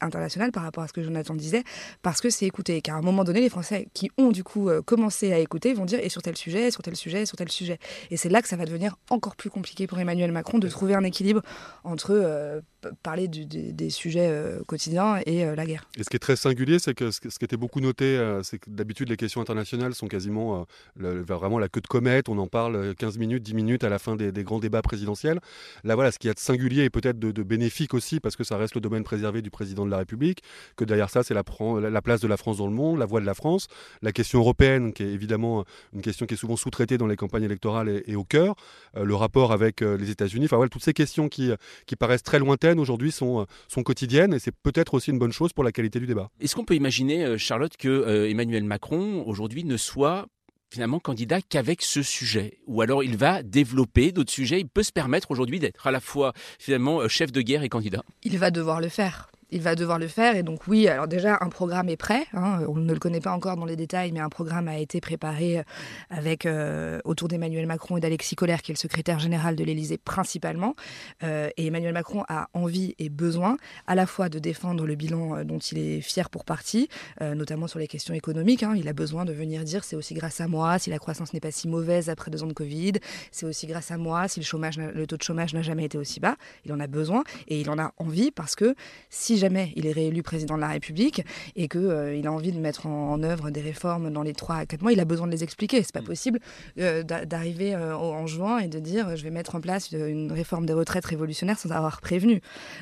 internationales 0.00 0.50
par 0.50 0.62
rapport 0.62 0.82
à 0.82 0.88
ce 0.88 0.92
que 0.92 1.02
Jonathan 1.02 1.34
disait, 1.34 1.62
parce 2.02 2.20
que 2.20 2.30
c'est 2.30 2.46
écouté. 2.46 2.80
Car 2.80 2.96
à 2.96 2.98
un 2.98 3.02
moment 3.02 3.24
donné, 3.24 3.40
les 3.40 3.48
Français 3.48 3.88
qui 3.94 4.10
ont 4.18 4.30
du 4.30 4.42
coup 4.42 4.68
commencé 4.84 5.32
à 5.32 5.38
écouter 5.38 5.74
vont 5.74 5.84
dire 5.84 6.00
et 6.02 6.08
sur 6.08 6.22
tel 6.22 6.36
sujet, 6.36 6.70
sur 6.70 6.82
tel 6.82 6.96
sujet, 6.96 7.26
sur 7.26 7.36
tel 7.36 7.50
sujet. 7.50 7.78
Et 8.10 8.16
c'est 8.16 8.28
là 8.28 8.42
que 8.42 8.48
ça 8.48 8.56
va 8.56 8.64
devenir 8.64 8.96
encore 9.10 9.36
plus 9.36 9.50
compliqué 9.50 9.86
pour 9.86 9.98
Emmanuel 9.98 10.32
Macron 10.32 10.55
de 10.58 10.68
trouver 10.68 10.94
un 10.94 11.04
équilibre 11.04 11.42
entre 11.84 12.62
euh, 12.86 12.92
parler 13.02 13.28
des 13.28 13.90
sujets 13.90 14.28
euh, 14.28 14.62
quotidiens 14.66 15.20
et 15.26 15.44
euh, 15.44 15.54
la 15.54 15.66
guerre. 15.66 15.88
Et 15.96 16.02
ce 16.02 16.10
qui 16.10 16.16
est 16.16 16.20
très 16.20 16.36
singulier, 16.36 16.78
c'est 16.78 16.94
que 16.94 17.10
ce, 17.10 17.20
qui 17.20 17.44
était 17.44 17.56
beaucoup 17.56 17.80
noté, 17.80 18.18
c'est 18.42 18.58
que 18.58 18.70
d'habitude 18.70 19.08
les 19.08 19.16
questions 19.16 19.40
internationales 19.40 19.94
sont 19.94 20.08
quasiment 20.08 20.66
vraiment 20.96 21.58
la 21.58 21.68
queue 21.68 21.80
de 21.80 21.86
comète. 21.86 22.28
On 22.28 22.38
en 22.38 22.46
parle 22.46 22.94
15 22.94 23.18
minutes, 23.18 23.42
10 23.42 23.54
minutes 23.54 23.84
à 23.84 23.88
la 23.88 23.98
fin 23.98 24.16
des, 24.16 24.32
grands 24.44 24.58
débats 24.58 24.82
présidentiels. 24.82 25.40
Là, 25.84 25.94
voilà, 25.94 26.12
ce 26.12 26.18
qui 26.18 26.28
est 26.28 26.34
de 26.34 26.38
singulier 26.38 26.84
et 26.84 26.90
peut-être 26.90 27.18
de, 27.18 27.42
bénéfique 27.42 27.94
aussi, 27.94 28.20
parce 28.20 28.36
que 28.36 28.44
ça 28.44 28.56
reste 28.56 28.74
le 28.74 28.80
domaine 28.80 29.04
préservé 29.04 29.42
du 29.42 29.50
président 29.50 29.84
de 29.84 29.90
la 29.90 29.98
République, 29.98 30.42
que 30.76 30.84
derrière 30.84 31.10
ça, 31.10 31.22
c'est 31.22 31.34
la, 31.34 31.42
la, 31.90 32.02
place 32.02 32.20
de 32.20 32.28
la 32.28 32.36
France 32.36 32.58
dans 32.58 32.66
le 32.66 32.72
monde, 32.72 32.98
la 32.98 33.06
voix 33.06 33.20
de 33.20 33.26
la 33.26 33.34
France, 33.34 33.68
la 34.02 34.12
question 34.12 34.40
européenne, 34.40 34.92
qui 34.92 35.02
est 35.02 35.12
évidemment 35.12 35.64
une 35.92 36.02
question 36.02 36.26
qui 36.26 36.34
est 36.34 36.38
souvent 36.38 36.56
sous-traitée 36.56 36.98
dans 36.98 37.06
les 37.06 37.16
campagnes 37.16 37.44
électorales 37.44 38.02
et, 38.06 38.16
au 38.16 38.24
cœur, 38.24 38.54
le 38.94 39.14
rapport 39.14 39.52
avec 39.52 39.80
les 39.80 40.10
États-Unis. 40.10 40.46
Enfin, 40.46 40.56
voilà, 40.56 40.68
toutes 40.68 40.84
ces 40.84 40.94
questions 40.94 41.28
qui 41.28 41.52
paraissent 41.98 42.22
très 42.22 42.38
lointaines 42.38 42.75
aujourd'hui 42.78 43.12
sont, 43.12 43.40
euh, 43.40 43.44
sont 43.68 43.82
quotidiennes 43.82 44.34
et 44.34 44.38
c'est 44.38 44.54
peut-être 44.54 44.94
aussi 44.94 45.10
une 45.10 45.18
bonne 45.18 45.32
chose 45.32 45.52
pour 45.52 45.64
la 45.64 45.72
qualité 45.72 46.00
du 46.00 46.06
débat. 46.06 46.30
Est-ce 46.40 46.54
qu'on 46.54 46.64
peut 46.64 46.74
imaginer, 46.74 47.24
euh, 47.24 47.38
Charlotte, 47.38 47.76
que 47.76 47.88
euh, 47.88 48.28
Emmanuel 48.28 48.64
Macron 48.64 49.22
aujourd'hui 49.26 49.64
ne 49.64 49.76
soit 49.76 50.26
finalement 50.70 50.98
candidat 50.98 51.40
qu'avec 51.40 51.82
ce 51.82 52.02
sujet? 52.02 52.58
Ou 52.66 52.82
alors 52.82 53.04
il 53.04 53.16
va 53.16 53.42
développer 53.42 54.12
d'autres 54.12 54.32
sujets? 54.32 54.60
Il 54.60 54.68
peut 54.68 54.82
se 54.82 54.92
permettre 54.92 55.30
aujourd'hui 55.30 55.60
d'être 55.60 55.86
à 55.86 55.90
la 55.90 56.00
fois 56.00 56.32
finalement 56.58 57.06
chef 57.08 57.32
de 57.32 57.40
guerre 57.40 57.62
et 57.62 57.68
candidat? 57.68 58.02
Il 58.22 58.38
va 58.38 58.50
devoir 58.50 58.80
le 58.80 58.88
faire 58.88 59.30
il 59.50 59.62
va 59.62 59.74
devoir 59.74 59.98
le 59.98 60.08
faire. 60.08 60.36
Et 60.36 60.42
donc 60.42 60.66
oui, 60.66 60.88
alors 60.88 61.08
déjà, 61.08 61.38
un 61.40 61.48
programme 61.48 61.88
est 61.88 61.96
prêt. 61.96 62.26
Hein. 62.32 62.60
on 62.68 62.76
ne 62.76 62.92
le 62.92 62.98
connaît 62.98 63.20
pas 63.20 63.32
encore 63.32 63.56
dans 63.56 63.64
les 63.64 63.76
détails, 63.76 64.12
mais 64.12 64.20
un 64.20 64.28
programme 64.28 64.68
a 64.68 64.78
été 64.78 65.00
préparé 65.00 65.58
euh, 65.58 65.62
avec, 66.10 66.46
euh, 66.46 67.00
autour 67.04 67.28
d'Emmanuel 67.28 67.66
Macron 67.66 67.96
et 67.96 68.00
d'Alexis 68.00 68.36
Collère, 68.36 68.62
qui 68.62 68.72
est 68.72 68.74
le 68.74 68.78
secrétaire 68.78 69.18
général 69.18 69.56
de 69.56 69.64
l'Élysée 69.64 69.98
principalement. 69.98 70.74
Euh, 71.22 71.48
et 71.56 71.66
Emmanuel 71.66 71.92
Macron 71.92 72.24
a 72.28 72.48
envie 72.54 72.94
et 72.98 73.08
besoin 73.08 73.56
à 73.86 73.94
la 73.94 74.06
fois 74.06 74.28
de 74.28 74.38
défendre 74.38 74.86
le 74.86 74.94
bilan 74.94 75.44
dont 75.44 75.58
il 75.58 75.78
est 75.78 76.00
fier 76.00 76.30
pour 76.30 76.44
partie, 76.44 76.88
notamment 77.20 77.66
sur 77.66 77.78
les 77.78 77.86
questions 77.86 78.14
économiques. 78.14 78.62
Hein. 78.62 78.74
Il 78.76 78.88
a 78.88 78.92
besoin 78.92 79.24
de 79.24 79.32
venir 79.32 79.62
dire 79.64 79.84
c'est 79.84 79.96
aussi 79.96 80.14
grâce 80.14 80.40
à 80.40 80.48
moi 80.48 80.78
si 80.78 80.90
la 80.90 80.98
croissance 80.98 81.32
n'est 81.32 81.40
pas 81.40 81.50
si 81.50 81.68
mauvaise 81.68 82.08
après 82.08 82.30
deux 82.30 82.42
ans 82.42 82.46
de 82.46 82.52
Covid, 82.52 82.94
c'est 83.30 83.46
aussi 83.46 83.66
grâce 83.66 83.90
à 83.90 83.96
moi 83.96 84.28
si 84.28 84.40
le, 84.40 84.44
chômage, 84.44 84.78
le 84.78 85.06
taux 85.06 85.16
de 85.16 85.22
chômage 85.22 85.54
n'a 85.54 85.62
jamais 85.62 85.84
été 85.84 85.98
aussi 85.98 86.20
bas. 86.20 86.36
Il 86.64 86.72
en 86.72 86.80
a 86.80 86.86
besoin 86.86 87.24
et 87.48 87.60
il 87.60 87.70
en 87.70 87.78
a 87.78 87.92
envie 87.98 88.30
parce 88.30 88.56
que 88.56 88.74
si 89.10 89.35
jamais 89.36 89.72
il 89.76 89.86
est 89.86 89.92
réélu 89.92 90.22
président 90.22 90.56
de 90.56 90.60
la 90.60 90.68
République 90.68 91.22
et 91.54 91.68
qu'il 91.68 91.80
euh, 91.80 92.14
il 92.14 92.26
a 92.26 92.32
envie 92.32 92.52
de 92.52 92.58
mettre 92.58 92.86
en, 92.86 93.22
œuvre 93.22 93.50
des 93.50 93.60
réformes 93.60 94.10
dans 94.10 94.22
les 94.22 94.34
3 94.34 94.56
à 94.56 94.66
4 94.66 94.82
mois, 94.82 94.92
il 94.92 95.00
a 95.00 95.04
besoin 95.04 95.26
de 95.26 95.32
les 95.32 95.42
expliquer. 95.42 95.82
C'est 95.82 95.92
pas 95.92 96.00
mm. 96.00 96.04
possible 96.04 96.40
euh, 96.78 97.02
d'arriver 97.02 97.74
euh, 97.74 97.96
en 97.96 98.26
juin 98.26 98.58
et 98.58 98.68
de 98.68 98.78
dire 98.78 99.16
je 99.16 99.22
vais 99.22 99.30
mettre 99.30 99.54
en 99.54 99.60
place 99.60 99.92
une 99.92 100.32
réforme 100.32 100.66
des 100.66 100.72
retraites 100.72 101.04
révolutionnaire 101.06 101.58
sans 101.58 101.70
avoir 101.70 102.00
prévenu. 102.00 102.40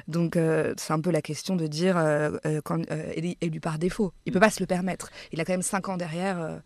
Donc 0.08 0.36
c'est 0.76 0.92
un 0.92 1.00
peu 1.00 1.10
la 1.10 1.22
question 1.22 1.56
de 1.56 1.66
dire 1.66 1.96
quand, 2.64 2.82
élu 3.14 3.60
par 3.60 3.78
défaut. 3.78 4.12
Il 4.26 4.32
peut 4.32 4.40
pas 4.40 4.50
se 4.50 4.60
le 4.60 4.66
permettre. 4.66 5.10
Il 5.32 5.40
a 5.40 5.44
quand 5.44 5.52
même 5.52 5.62
5 5.62 5.88
ans 5.88 5.96
derrière. 5.96 6.60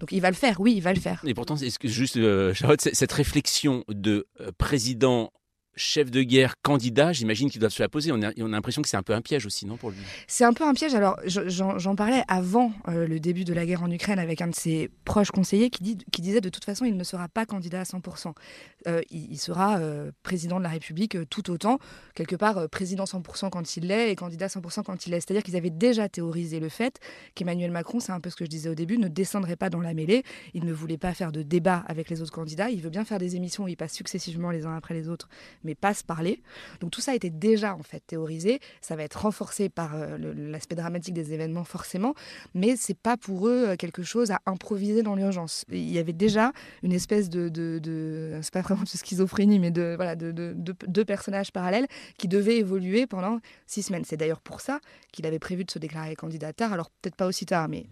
Donc 0.00 0.12
il 0.12 0.20
va 0.20 0.30
le 0.30 0.36
faire, 0.36 0.60
oui, 0.60 0.74
il 0.76 0.82
va 0.82 0.92
le 0.92 1.00
faire. 1.00 1.22
Et 1.24 1.34
pourtant, 1.34 1.56
que 1.56 1.88
juste, 1.88 2.18
Charlotte, 2.52 2.80
cette 2.80 3.12
réflexion 3.12 3.84
de 3.88 4.26
président 4.58 5.32
chef 5.76 6.10
de 6.10 6.22
guerre 6.22 6.54
candidat, 6.62 7.12
j'imagine 7.12 7.50
qu'ils 7.50 7.60
doivent 7.60 7.72
se 7.72 7.82
la 7.82 7.88
poser. 7.88 8.12
On 8.12 8.22
a, 8.22 8.30
on 8.38 8.46
a 8.46 8.48
l'impression 8.48 8.82
que 8.82 8.88
c'est 8.88 8.96
un 8.96 9.02
peu 9.02 9.14
un 9.14 9.22
piège 9.22 9.46
aussi, 9.46 9.66
non 9.66 9.76
pour 9.76 9.90
lui? 9.90 9.98
C'est 10.26 10.44
un 10.44 10.52
peu 10.52 10.64
un 10.64 10.74
piège. 10.74 10.94
Alors, 10.94 11.18
j'en 11.26 11.96
parlais 11.96 12.22
avant 12.28 12.72
euh, 12.88 13.06
le 13.06 13.20
début 13.20 13.44
de 13.44 13.52
la 13.52 13.66
guerre 13.66 13.82
en 13.82 13.90
Ukraine 13.90 14.18
avec 14.18 14.40
un 14.40 14.48
de 14.48 14.54
ses 14.54 14.90
proches 15.04 15.30
conseillers 15.30 15.70
qui 15.70 15.96
disait 16.20 16.40
de 16.40 16.48
toute 16.48 16.64
façon, 16.64 16.84
il 16.84 16.96
ne 16.96 17.04
sera 17.04 17.28
pas 17.28 17.46
candidat 17.46 17.80
à 17.80 17.84
100%. 17.84 18.32
Euh, 18.86 19.00
il, 19.10 19.38
sera 19.38 19.78
euh, 19.78 20.12
président 20.22 20.58
de 20.58 20.62
la 20.62 20.68
République 20.68 21.16
tout 21.28 21.50
autant, 21.50 21.78
quelque 22.14 22.36
part 22.36 22.68
président 22.68 23.04
100% 23.04 23.50
quand 23.50 23.76
il 23.76 23.88
l'est 23.88 24.10
et 24.10 24.16
candidat 24.16 24.46
100% 24.46 24.82
quand 24.82 25.06
il 25.06 25.10
l'est. 25.10 25.20
C'est-à-dire 25.20 25.42
qu'ils 25.42 25.56
avaient 25.56 25.70
déjà 25.70 26.08
théorisé 26.08 26.60
le 26.60 26.68
fait 26.68 27.00
qu'Emmanuel 27.34 27.70
Macron, 27.70 28.00
c'est 28.00 28.12
un 28.12 28.20
peu 28.20 28.30
ce 28.30 28.36
que 28.36 28.44
je 28.44 28.50
disais 28.50 28.68
au 28.68 28.74
début, 28.74 28.98
ne 28.98 29.08
descendrait 29.08 29.56
pas 29.56 29.70
dans 29.70 29.80
la 29.80 29.94
mêlée. 29.94 30.22
Il 30.52 30.64
ne 30.64 30.72
voulait 30.72 30.98
pas 30.98 31.14
faire 31.14 31.32
de 31.32 31.42
débat 31.42 31.84
avec 31.86 32.10
les 32.10 32.22
autres 32.22 32.32
candidats. 32.32 32.70
Il 32.70 32.80
veut 32.80 32.90
bien 32.90 33.04
faire 33.04 33.18
des 33.18 33.36
émissions 33.36 33.64
où 33.64 33.68
il 33.68 33.76
passe 33.76 33.92
successivement 33.92 34.50
les 34.50 34.66
uns 34.66 34.76
après 34.76 34.94
les 34.94 35.08
autres 35.08 35.28
mais 35.64 35.74
pas 35.74 35.94
se 35.94 36.04
parler. 36.04 36.42
Donc 36.80 36.90
tout 36.90 37.00
ça 37.00 37.14
été 37.14 37.30
déjà 37.30 37.74
en 37.74 37.82
fait 37.82 38.02
théorisé. 38.06 38.60
Ça 38.80 38.96
va 38.96 39.02
être 39.02 39.20
renforcé 39.22 39.68
par 39.68 39.94
euh, 39.94 40.16
l'aspect 40.34 40.74
dramatique 40.74 41.14
des 41.14 41.32
événements 41.32 41.64
forcément, 41.64 42.14
mais 42.54 42.76
c'est 42.76 42.98
pas 42.98 43.16
pour 43.16 43.48
eux 43.48 43.68
euh, 43.68 43.76
quelque 43.76 44.02
chose 44.02 44.30
à 44.30 44.40
improviser 44.46 45.02
dans 45.02 45.14
l'urgence. 45.14 45.64
Il 45.70 45.90
y 45.90 45.98
avait 45.98 46.12
déjà 46.12 46.52
une 46.82 46.92
espèce 46.92 47.28
de, 47.28 47.48
de, 47.48 48.38
c'est 48.42 48.52
pas 48.52 48.62
vraiment 48.62 48.82
de 48.82 48.88
schizophrénie, 48.88 49.58
mais 49.58 49.70
de 49.70 49.94
voilà 49.96 50.16
de, 50.16 50.32
deux 50.54 51.04
personnages 51.04 51.52
parallèles 51.52 51.86
qui 52.18 52.28
devaient 52.28 52.58
évoluer 52.58 53.06
pendant 53.06 53.40
six 53.66 53.82
semaines. 53.82 54.04
C'est 54.04 54.16
d'ailleurs 54.16 54.40
pour 54.40 54.60
ça 54.60 54.80
qu'il 55.12 55.26
avait 55.26 55.38
prévu 55.38 55.64
de 55.64 55.70
se 55.70 55.78
déclarer 55.78 56.14
candidat 56.16 56.52
tard. 56.52 56.72
Alors 56.72 56.90
peut-être 56.90 57.16
pas 57.16 57.26
aussi 57.26 57.46
tard, 57.46 57.68
mais 57.68 57.86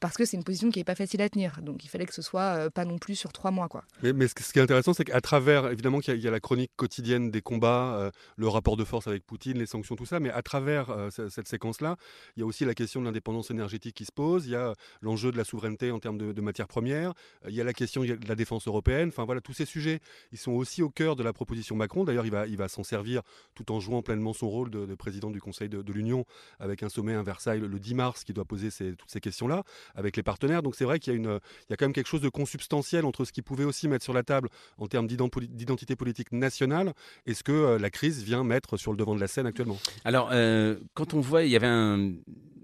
parce 0.00 0.16
que 0.16 0.24
c'est 0.24 0.36
une 0.36 0.44
position 0.44 0.70
qui 0.70 0.78
n'est 0.80 0.84
pas 0.84 0.94
facile 0.94 1.22
à 1.22 1.28
tenir. 1.28 1.60
Donc 1.62 1.84
il 1.84 1.88
fallait 1.88 2.06
que 2.06 2.14
ce 2.14 2.22
soit 2.22 2.56
euh, 2.56 2.70
pas 2.70 2.84
non 2.84 2.98
plus 2.98 3.14
sur 3.14 3.32
trois 3.32 3.50
mois. 3.50 3.68
Quoi. 3.68 3.84
Mais, 4.02 4.28
ce 4.28 4.34
qui 4.34 4.58
est 4.58 4.62
intéressant, 4.62 4.94
c'est 4.94 5.04
qu'à 5.04 5.20
travers, 5.20 5.70
évidemment, 5.70 6.00
qu'il 6.00 6.16
y, 6.16 6.28
a 6.28 6.30
la 6.30 6.40
chronique 6.40 6.72
quotidienne 6.76 7.30
des 7.30 7.42
combats, 7.42 7.96
euh, 7.96 8.10
le 8.36 8.48
rapport 8.48 8.76
de 8.76 8.84
force 8.84 9.06
avec 9.06 9.24
Poutine, 9.24 9.58
les 9.58 9.66
sanctions, 9.66 9.96
tout 9.96 10.06
ça, 10.06 10.20
mais 10.20 10.30
à 10.30 10.42
travers 10.42 10.90
euh, 10.90 11.10
cette 11.10 11.48
séquence-là, 11.48 11.96
il 12.36 12.40
y 12.40 12.42
a 12.42 12.46
aussi 12.46 12.64
la 12.64 12.74
question 12.74 13.00
de 13.00 13.06
l'indépendance 13.06 13.50
énergétique 13.50 13.96
qui 13.96 14.04
se 14.04 14.12
pose, 14.12 14.46
il 14.46 14.52
y 14.52 14.56
a 14.56 14.74
l'enjeu 15.00 15.32
de 15.32 15.36
la 15.36 15.44
souveraineté 15.44 15.90
en 15.90 15.98
termes 15.98 16.18
de, 16.18 16.40
matières 16.40 16.68
premières, 16.68 17.14
il 17.48 17.54
y 17.54 17.60
a 17.60 17.64
la 17.64 17.72
question 17.72 18.02
de 18.02 18.18
la 18.28 18.34
défense 18.34 18.68
européenne, 18.68 19.08
enfin 19.08 19.24
voilà, 19.24 19.40
tous 19.40 19.54
ces 19.54 19.64
sujets, 19.64 20.00
ils 20.32 20.38
sont 20.38 20.52
aussi 20.52 20.82
au 20.82 20.90
cœur 20.90 21.16
de 21.16 21.22
la 21.22 21.32
proposition 21.32 21.74
Macron. 21.76 22.04
D'ailleurs, 22.04 22.26
il 22.26 22.30
va, 22.30 22.46
il 22.46 22.58
va 22.58 22.68
s'en 22.68 22.84
servir 22.84 23.22
tout 23.54 23.72
en 23.72 23.80
jouant 23.80 24.02
pleinement 24.02 24.34
son 24.34 24.48
rôle 24.48 24.70
de, 24.70 24.94
président 24.94 25.30
du 25.30 25.40
Conseil 25.40 25.68
de, 25.68 25.92
l'Union, 25.92 26.26
avec 26.60 26.82
un 26.82 26.88
sommet 26.88 27.14
à 27.14 27.22
Versailles 27.22 27.60
le 27.60 27.78
10 27.78 27.94
mars 27.94 28.24
qui 28.24 28.32
doit 28.32 28.44
poser 28.44 28.68
toutes 28.70 29.10
ces 29.10 29.20
questions-là 29.24 29.64
avec 29.94 30.16
les 30.16 30.22
partenaires. 30.22 30.62
Donc 30.62 30.74
c'est 30.76 30.84
vrai 30.84 30.98
qu'il 30.98 31.12
y, 31.12 31.16
a 31.16 31.18
une, 31.18 31.40
il 31.68 31.70
y 31.70 31.72
a 31.72 31.76
quand 31.76 31.86
même 31.86 31.92
quelque 31.92 32.08
chose 32.08 32.20
de 32.20 32.28
consubstantiel 32.28 33.04
entre 33.04 33.24
ce 33.24 33.32
qu'ils 33.32 33.42
pouvaient 33.42 33.64
aussi 33.64 33.88
mettre 33.88 34.04
sur 34.04 34.12
la 34.12 34.22
table 34.22 34.48
en 34.78 34.86
termes 34.86 35.06
d'identité 35.06 35.96
politique 35.96 36.32
nationale 36.32 36.92
et 37.26 37.34
ce 37.34 37.42
que 37.42 37.52
euh, 37.52 37.78
la 37.78 37.90
crise 37.90 38.22
vient 38.22 38.44
mettre 38.44 38.76
sur 38.76 38.92
le 38.92 38.98
devant 38.98 39.14
de 39.14 39.20
la 39.20 39.28
scène 39.28 39.46
actuellement. 39.46 39.78
Alors, 40.04 40.30
euh, 40.32 40.76
quand 40.94 41.14
on 41.14 41.20
voit, 41.20 41.44
il 41.44 41.50
y 41.50 41.56
avait 41.56 41.66
un 41.66 42.12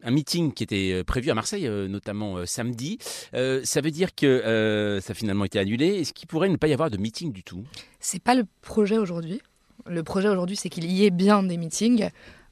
un 0.03 0.13
meeting 0.13 0.55
qui 0.55 0.63
était 0.63 0.93
euh, 0.95 1.05
prévu 1.05 1.31
à 1.31 1.35
Marseille, 1.35 1.69
notamment 1.69 2.47
samedi. 2.47 2.97
ça 3.33 3.81
veut 3.83 3.91
dire 3.91 4.15
que 4.15 4.99
ça 5.03 5.11
a 5.11 5.15
finalement 5.15 5.45
été 5.45 5.59
annulé. 5.59 5.89
Est-ce 6.01 6.15
qu'il 6.15 6.27
pourrait 6.27 6.49
ne 6.49 6.57
pas 6.57 6.69
y 6.69 6.73
avoir 6.73 6.89
de 6.91 6.97
meeting 6.97 7.33
du 7.33 7.43
tout? 7.43 7.65
C'est 7.99 8.23
pas 8.23 8.35
le 8.35 8.45
projet 8.63 8.97
aujourd'hui. 8.97 9.43
Le 9.87 10.03
projet 10.03 10.29
aujourd'hui, 10.29 10.57
c'est 10.57 10.71
qu'il 10.71 10.91
y 10.91 11.05
ait 11.05 11.11
bien 11.11 11.43
des 11.43 11.59
meetings 11.59 12.09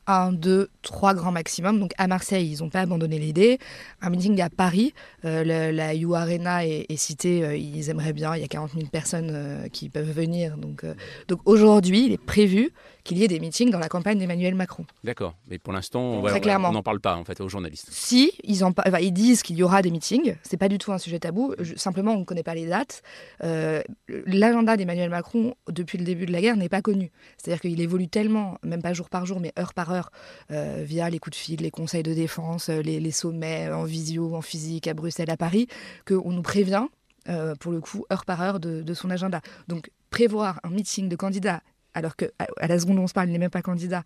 un, 0.08 0.32
deux, 0.32 0.70
trois 0.82 1.14
grands 1.14 1.30
maximum. 1.30 1.78
Donc 1.78 1.92
à 1.98 2.06
Marseille, 2.06 2.50
ils 2.50 2.62
n'ont 2.62 2.70
pas 2.70 2.80
abandonné 2.80 3.18
l'idée. 3.18 3.58
Un 4.00 4.10
meeting 4.10 4.40
à 4.40 4.50
Paris, 4.50 4.94
euh, 5.24 5.72
la 5.72 5.94
U 5.94 6.14
Arena 6.14 6.66
est, 6.66 6.96
citée, 6.96 7.44
euh, 7.44 7.56
ils 7.56 7.90
aimeraient 7.90 8.12
bien, 8.12 8.34
il 8.34 8.40
y 8.40 8.44
a 8.44 8.48
40 8.48 8.72
000 8.72 8.86
personnes 8.86 9.30
euh, 9.32 9.68
qui 9.68 9.88
peuvent 9.88 10.10
venir. 10.10 10.56
Donc, 10.56 10.84
donc 11.28 11.40
aujourd'hui, 11.44 12.06
il 12.06 12.12
est 12.12 12.24
prévu 12.24 12.72
qu'il 13.08 13.18
y 13.18 13.24
ait 13.24 13.28
des 13.28 13.40
meetings 13.40 13.70
dans 13.70 13.78
la 13.78 13.88
campagne 13.88 14.18
d'Emmanuel 14.18 14.54
Macron. 14.54 14.86
D'accord, 15.02 15.34
mais 15.48 15.58
pour 15.58 15.72
l'instant, 15.72 16.00
on 16.00 16.72
n'en 16.72 16.82
parle 16.82 17.00
pas 17.00 17.16
en 17.16 17.24
fait 17.24 17.40
aux 17.40 17.48
journalistes. 17.48 17.88
Si, 17.90 18.32
ils, 18.44 18.64
en, 18.64 18.72
ils 19.00 19.12
disent 19.12 19.42
qu'il 19.42 19.56
y 19.56 19.62
aura 19.62 19.82
des 19.82 19.90
meetings, 19.90 20.36
c'est 20.42 20.56
pas 20.56 20.68
du 20.68 20.78
tout 20.78 20.92
un 20.92 20.98
sujet 20.98 21.18
tabou, 21.18 21.54
simplement 21.76 22.12
on 22.12 22.20
ne 22.20 22.24
connaît 22.24 22.42
pas 22.42 22.54
les 22.54 22.66
dates. 22.66 23.02
L'agenda 24.08 24.76
d'Emmanuel 24.76 25.10
Macron, 25.10 25.54
depuis 25.68 25.98
le 25.98 26.04
début 26.04 26.26
de 26.26 26.32
la 26.32 26.40
guerre, 26.40 26.56
n'est 26.56 26.68
pas 26.68 26.82
connu. 26.82 27.10
C'est-à-dire 27.36 27.60
qu'il 27.60 27.80
évolue 27.80 28.08
tellement, 28.08 28.58
même 28.62 28.82
pas 28.82 28.92
jour 28.92 29.08
par 29.08 29.26
jour, 29.26 29.40
mais 29.40 29.52
heure 29.58 29.74
par 29.74 29.92
heure, 29.92 30.10
euh, 30.50 30.82
via 30.84 31.08
les 31.10 31.18
coups 31.18 31.36
de 31.36 31.40
fil, 31.40 31.60
les 31.60 31.70
conseils 31.70 32.02
de 32.02 32.14
défense, 32.14 32.68
euh, 32.68 32.80
les, 32.82 33.10
sommets 33.10 33.70
en 33.70 33.84
visio, 33.84 34.34
en 34.34 34.42
physique 34.42 34.86
à 34.86 34.94
Bruxelles, 34.94 35.30
à 35.30 35.36
Paris, 35.36 35.68
qu'on 36.06 36.30
nous 36.32 36.42
prévient, 36.42 36.86
euh, 37.28 37.54
pour 37.54 37.72
le 37.72 37.80
coup, 37.80 38.04
heure 38.12 38.24
par 38.24 38.42
heure 38.42 38.60
de, 38.60 38.94
son 38.94 39.10
agenda. 39.10 39.40
Donc 39.68 39.90
prévoir 40.10 40.60
un 40.64 40.70
meeting 40.70 41.08
de 41.08 41.16
candidats 41.16 41.62
alors 41.99 42.17
qu'à 42.17 42.26
à 42.59 42.67
la 42.67 42.78
seconde 42.78 42.99
où 42.99 43.02
on 43.02 43.07
se 43.07 43.12
parle, 43.12 43.28
il 43.28 43.33
n'est 43.33 43.38
même 43.38 43.50
pas 43.50 43.62
candidat, 43.62 44.02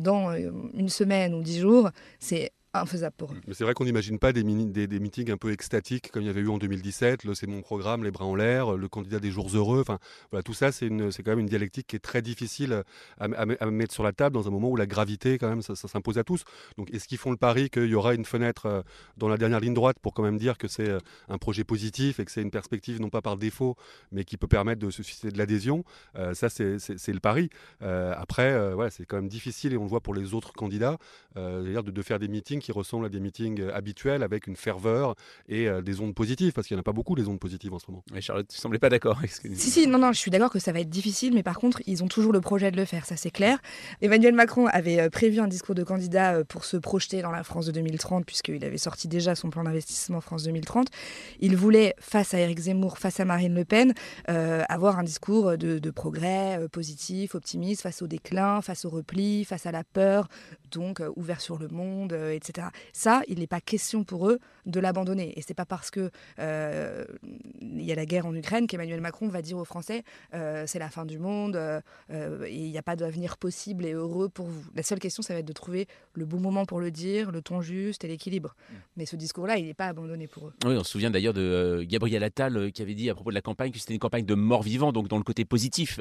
dans 0.00 0.34
une 0.34 0.88
semaine 0.88 1.34
ou 1.34 1.42
dix 1.42 1.60
jours, 1.60 1.90
c'est 2.18 2.52
infaisable 2.74 3.14
pour 3.16 3.32
eux. 3.32 3.36
C'est 3.52 3.64
vrai 3.64 3.74
qu'on 3.74 3.84
n'imagine 3.84 4.18
pas 4.18 4.32
des, 4.32 4.42
des, 4.42 5.00
meetings 5.00 5.30
un 5.30 5.36
peu 5.36 5.52
extatiques 5.52 6.10
comme 6.10 6.22
il 6.22 6.26
y 6.26 6.30
avait 6.30 6.40
eu 6.40 6.48
en 6.48 6.58
2017, 6.58 7.24
le 7.24 7.34
c'est 7.34 7.46
mon 7.46 7.62
programme, 7.62 8.04
les 8.04 8.10
bras 8.10 8.24
en 8.24 8.34
l'air, 8.34 8.76
le 8.76 8.88
candidat 8.88 9.18
des 9.18 9.30
jours 9.30 9.48
heureux. 9.54 9.80
Enfin, 9.80 9.98
voilà, 10.30 10.42
tout 10.42 10.54
ça, 10.54 10.72
c'est 10.72 10.88
quand 10.88 11.30
même 11.30 11.40
une 11.40 11.46
dialectique 11.46 11.86
qui 11.86 11.96
est 11.96 12.00
très 12.00 12.22
difficile 12.22 12.82
à, 13.18 13.46
mettre 13.70 13.92
sur 13.92 14.02
la 14.02 14.12
table 14.12 14.34
dans 14.34 14.46
un 14.48 14.50
moment 14.50 14.68
où 14.68 14.76
la 14.76 14.86
gravité, 14.86 15.38
quand 15.38 15.48
même, 15.48 15.62
ça, 15.62 15.74
s'impose 15.74 16.18
à 16.18 16.24
tous. 16.24 16.44
Donc, 16.76 16.92
est-ce 16.92 17.08
qu'ils 17.08 17.18
font 17.18 17.30
le 17.30 17.36
pari 17.36 17.70
qu'il 17.70 17.86
y 17.86 17.94
aura 17.94 18.14
une 18.14 18.24
fenêtre 18.24 18.66
euh, 18.66 18.82
dans 19.16 19.28
la 19.28 19.36
dernière 19.36 19.60
ligne 19.60 19.74
droite 19.74 19.98
pour 20.00 20.14
quand 20.14 20.22
même 20.22 20.38
dire 20.38 20.58
que 20.58 20.68
c'est 20.68 20.88
euh, 20.88 20.98
un 21.28 21.38
projet 21.38 21.64
positif 21.64 22.20
et 22.20 22.24
que 22.24 22.30
c'est 22.30 22.42
une 22.42 22.50
perspective 22.50 23.00
non 23.00 23.10
pas 23.10 23.22
par 23.22 23.36
défaut, 23.36 23.76
mais 24.12 24.24
qui 24.24 24.36
peut 24.36 24.46
permettre 24.46 24.80
de 24.80 24.90
susciter 24.90 25.30
de 25.30 25.38
l'adhésion 25.38 25.84
euh, 26.16 26.34
Ça, 26.34 26.48
c'est 26.48 27.12
le 27.12 27.20
pari. 27.20 27.50
après, 27.80 28.74
voilà, 28.74 28.90
c'est 28.90 29.04
quand 29.04 29.16
même 29.16 29.28
difficile 29.28 29.72
et 29.72 29.76
on 29.76 29.84
le 29.84 29.88
voit 29.88 30.00
pour 30.00 30.14
les 30.14 30.34
autres 30.34 30.52
candidats, 30.52 30.98
de, 31.36 31.80
de 31.82 32.02
faire 32.02 32.18
des 32.18 32.28
meetings 32.28 32.60
qui 32.64 32.72
ressemblent 32.72 33.04
à 33.06 33.08
des 33.10 33.20
meetings 33.20 33.60
euh, 33.60 33.76
habituels 33.76 34.22
avec 34.22 34.46
une 34.46 34.56
ferveur 34.56 35.14
et 35.48 35.68
euh, 35.68 35.82
des 35.82 36.00
ondes 36.00 36.14
positives, 36.14 36.52
parce 36.52 36.66
qu'il 36.66 36.74
n'y 36.76 36.78
en 36.78 36.80
a 36.80 36.84
pas 36.84 36.92
beaucoup 36.92 37.14
des 37.14 37.28
ondes 37.28 37.38
positives 37.38 37.74
en 37.74 37.78
ce 37.78 37.84
moment. 37.88 38.02
Mais 38.12 38.22
Charlotte, 38.22 38.48
tu 38.48 38.56
semblais 38.56 38.78
pas 38.78 38.88
d'accord 38.88 39.18
avec 39.18 39.30
ce 39.30 39.40
que 39.40 39.54
Si, 39.54 39.70
si, 39.70 39.86
non, 39.86 39.98
non, 39.98 40.12
je 40.12 40.18
suis 40.18 40.30
d'accord 40.30 40.50
que 40.50 40.58
ça 40.58 40.72
va 40.72 40.80
être 40.80 40.88
difficile, 40.88 41.34
mais 41.34 41.42
par 41.42 41.58
contre, 41.58 41.82
ils 41.86 42.02
ont 42.02 42.08
toujours 42.08 42.32
le 42.32 42.40
projet 42.40 42.70
de 42.70 42.76
le 42.76 42.86
faire, 42.86 43.04
ça 43.04 43.16
c'est 43.16 43.30
clair. 43.30 43.58
Emmanuel 44.00 44.34
Macron 44.34 44.66
avait 44.66 44.98
euh, 44.98 45.10
prévu 45.10 45.40
un 45.40 45.46
discours 45.46 45.74
de 45.74 45.84
candidat 45.84 46.42
pour 46.44 46.64
se 46.64 46.78
projeter 46.78 47.20
dans 47.20 47.30
la 47.30 47.44
France 47.44 47.66
de 47.66 47.72
2030, 47.72 48.24
puisqu'il 48.24 48.64
avait 48.64 48.78
sorti 48.78 49.08
déjà 49.08 49.34
son 49.34 49.50
plan 49.50 49.64
d'investissement 49.64 50.22
France 50.22 50.44
2030. 50.44 50.88
Il 51.40 51.56
voulait, 51.56 51.94
face 52.00 52.32
à 52.32 52.38
Éric 52.38 52.60
Zemmour, 52.60 52.96
face 52.96 53.20
à 53.20 53.26
Marine 53.26 53.54
Le 53.54 53.64
Pen, 53.66 53.92
avoir 54.26 54.98
un 54.98 55.02
discours 55.02 55.58
de, 55.58 55.90
progrès 55.90 56.60
positif, 56.72 57.34
optimiste, 57.34 57.82
face 57.82 58.00
au 58.00 58.06
déclin, 58.06 58.62
face 58.62 58.84
au 58.84 58.90
repli, 58.90 59.44
face 59.44 59.66
à 59.66 59.72
la 59.72 59.84
peur, 59.84 60.28
donc 60.72 61.02
ouvert 61.16 61.40
sur 61.40 61.58
le 61.58 61.68
monde, 61.68 62.12
etc. 62.32 62.53
Ça, 62.92 63.22
il 63.28 63.38
n'est 63.38 63.46
pas 63.46 63.60
question 63.60 64.04
pour 64.04 64.28
eux 64.28 64.38
de 64.66 64.80
l'abandonner. 64.80 65.38
Et 65.38 65.42
c'est 65.42 65.54
pas 65.54 65.66
parce 65.66 65.90
que 65.90 66.10
euh, 66.38 67.04
il 67.60 67.82
y 67.82 67.92
a 67.92 67.94
la 67.94 68.06
guerre 68.06 68.26
en 68.26 68.34
Ukraine 68.34 68.66
qu'Emmanuel 68.66 69.00
Macron 69.00 69.28
va 69.28 69.42
dire 69.42 69.58
aux 69.58 69.64
Français 69.64 70.04
euh, 70.34 70.64
c'est 70.66 70.78
la 70.78 70.88
fin 70.88 71.04
du 71.04 71.18
monde 71.18 71.56
euh, 71.56 71.80
et 72.46 72.54
il 72.54 72.70
n'y 72.70 72.78
a 72.78 72.82
pas 72.82 72.96
d'avenir 72.96 73.36
possible 73.36 73.84
et 73.84 73.92
heureux 73.92 74.28
pour 74.28 74.46
vous. 74.46 74.64
La 74.74 74.82
seule 74.82 74.98
question, 74.98 75.22
ça 75.22 75.34
va 75.34 75.40
être 75.40 75.46
de 75.46 75.52
trouver 75.52 75.86
le 76.14 76.24
bon 76.24 76.40
moment 76.40 76.64
pour 76.64 76.80
le 76.80 76.90
dire, 76.90 77.30
le 77.30 77.42
ton 77.42 77.60
juste 77.60 78.04
et 78.04 78.08
l'équilibre. 78.08 78.54
Mm. 78.70 78.74
Mais 78.96 79.06
ce 79.06 79.16
discours-là, 79.16 79.58
il 79.58 79.66
n'est 79.66 79.74
pas 79.74 79.86
abandonné 79.86 80.26
pour 80.26 80.48
eux. 80.48 80.52
Oui, 80.64 80.74
on 80.76 80.84
se 80.84 80.90
souvient 80.90 81.10
d'ailleurs 81.10 81.34
de 81.34 81.84
Gabriel 81.86 82.22
Attal 82.22 82.72
qui 82.72 82.82
avait 82.82 82.94
dit 82.94 83.10
à 83.10 83.14
propos 83.14 83.30
de 83.30 83.34
la 83.34 83.42
campagne 83.42 83.70
que 83.70 83.78
c'était 83.78 83.94
une 83.94 84.00
campagne 84.00 84.24
de 84.24 84.34
mort-vivant, 84.34 84.92
donc 84.92 85.08
dans 85.08 85.18
le 85.18 85.24
côté 85.24 85.44
positif 85.44 86.00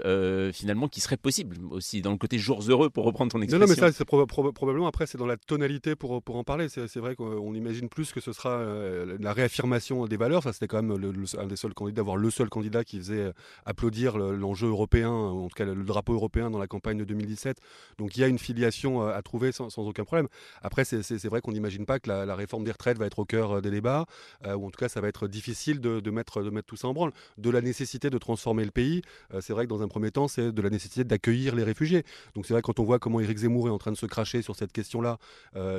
finalement 0.53 0.87
qui 0.87 1.01
serait 1.01 1.17
possible 1.17 1.57
aussi, 1.69 2.01
dans 2.01 2.11
le 2.11 2.17
côté 2.17 2.37
jours 2.37 2.61
heureux 2.67 2.89
pour 2.89 3.05
reprendre 3.05 3.31
ton 3.31 3.41
expression. 3.41 3.59
Non, 3.59 3.65
non 3.65 3.81
mais 3.81 3.91
ça, 3.91 3.91
c'est 3.91 4.05
probablement 4.05 4.87
après, 4.87 5.05
c'est 5.05 5.17
dans 5.17 5.25
la 5.25 5.37
tonalité 5.37 5.95
pour, 5.95 6.21
pour 6.21 6.32
en 6.35 6.43
parler 6.43 6.69
c'est 6.69 6.97
vrai 6.97 7.15
qu'on 7.15 7.53
imagine 7.53 7.89
plus 7.89 8.11
que 8.11 8.21
ce 8.21 8.33
sera 8.33 8.51
euh, 8.51 9.17
la 9.19 9.33
réaffirmation 9.33 10.05
des 10.05 10.17
valeurs. 10.17 10.43
Ça, 10.43 10.53
c'était 10.53 10.67
quand 10.67 10.81
même 10.81 11.13
un 11.37 11.47
des 11.47 11.55
seuls 11.55 11.73
candidats, 11.73 12.01
voire 12.01 12.17
le 12.17 12.29
seul 12.29 12.49
candidat 12.49 12.83
qui 12.83 12.97
faisait 12.97 13.15
euh, 13.19 13.31
applaudir 13.65 14.17
l'enjeu 14.17 14.67
européen, 14.67 15.09
en 15.09 15.47
tout 15.47 15.55
cas 15.55 15.65
le, 15.65 15.75
drapeau 15.83 16.13
européen 16.13 16.49
dans 16.49 16.59
la 16.59 16.67
campagne 16.67 16.97
de 16.97 17.03
2017. 17.03 17.57
Donc 17.97 18.15
il 18.17 18.21
y 18.21 18.23
a 18.23 18.27
une 18.27 18.39
filiation 18.39 19.03
euh, 19.03 19.15
à 19.15 19.21
trouver 19.21 19.51
sans, 19.51 19.69
aucun 19.77 20.03
problème. 20.03 20.27
Après, 20.61 20.85
c'est 20.85 21.25
vrai 21.25 21.41
qu'on 21.41 21.51
n'imagine 21.51 21.85
pas 21.85 21.99
que 21.99 22.09
la, 22.09 22.35
réforme 22.35 22.63
des 22.63 22.71
retraites 22.71 22.97
va 22.97 23.05
être 23.05 23.19
au 23.19 23.25
cœur 23.25 23.61
des 23.61 23.69
débats, 23.69 24.05
ou 24.45 24.65
en 24.65 24.71
tout 24.71 24.79
cas, 24.79 24.89
ça 24.89 25.01
va 25.01 25.07
être 25.07 25.27
difficile 25.27 25.79
de, 25.79 26.09
mettre, 26.09 26.41
tout 26.65 26.75
ça 26.75 26.87
en 26.87 26.93
branle. 26.93 27.11
De 27.37 27.49
la 27.49 27.61
nécessité 27.61 28.09
de 28.09 28.17
transformer 28.17 28.65
le 28.65 28.71
pays, 28.71 29.01
c'est 29.39 29.53
vrai 29.53 29.65
que 29.65 29.69
dans 29.69 29.81
un 29.81 29.87
premier 29.87 30.11
temps, 30.11 30.27
c'est 30.27 30.51
de 30.51 30.61
la 30.61 30.69
nécessité 30.69 31.03
d'accueillir 31.03 31.55
les 31.55 31.63
réfugiés. 31.63 32.03
Donc 32.35 32.45
c'est 32.45 32.53
vrai 32.53 32.61
quand 32.61 32.79
on 32.79 32.83
voit 32.83 32.99
comment 32.99 33.19
Éric 33.19 33.37
Zemmour 33.37 33.67
est 33.67 33.71
en 33.71 33.77
train 33.77 33.91
de 33.91 33.97
se 33.97 34.05
cracher 34.05 34.41
sur 34.41 34.55
cette 34.55 34.71
question-là, 34.71 35.17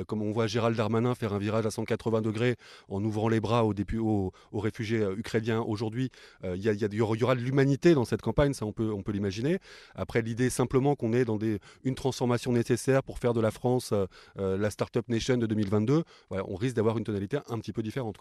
comme 0.07 0.21
on 0.21 0.31
voit 0.31 0.44
Gérald 0.47 0.75
Darmanin 0.75 1.15
faire 1.15 1.33
un 1.33 1.37
virage 1.37 1.65
à 1.65 1.71
180 1.71 2.21
degrés 2.21 2.55
en 2.89 3.03
ouvrant 3.03 3.29
les 3.29 3.39
bras 3.39 3.65
aux, 3.65 3.73
aux, 3.99 4.59
réfugiés 4.59 4.99
euh, 4.99 5.17
ukrainiens 5.17 5.61
aujourd'hui. 5.61 6.09
Euh, 6.43 6.55
il 6.55 6.63
y, 6.63 7.01
aura 7.01 7.35
de 7.35 7.41
l'humanité 7.41 7.93
dans 7.93 8.05
cette 8.05 8.21
campagne, 8.21 8.53
ça 8.53 8.65
on 8.65 8.71
peut, 8.71 8.91
on 8.91 9.03
peut 9.03 9.11
l'imaginer. 9.11 9.59
Après, 9.95 10.21
l'idée 10.21 10.49
simplement 10.49 10.95
qu'on 10.95 11.13
est 11.13 11.25
dans 11.25 11.39
une 11.83 11.95
transformation 11.95 12.51
nécessaire 12.51 13.03
pour 13.03 13.19
faire 13.19 13.33
de 13.33 13.41
la 13.41 13.51
France 13.51 13.93
euh, 13.93 14.57
la 14.57 14.69
Startup 14.69 15.07
Nation 15.09 15.37
de 15.37 15.45
2022, 15.45 16.03
on 16.31 16.55
risque 16.55 16.75
d'avoir 16.75 16.97
une 16.97 17.03
tonalité 17.03 17.37
un 17.47 17.59
petit 17.59 17.73
peu 17.73 17.83
différente. 17.83 18.17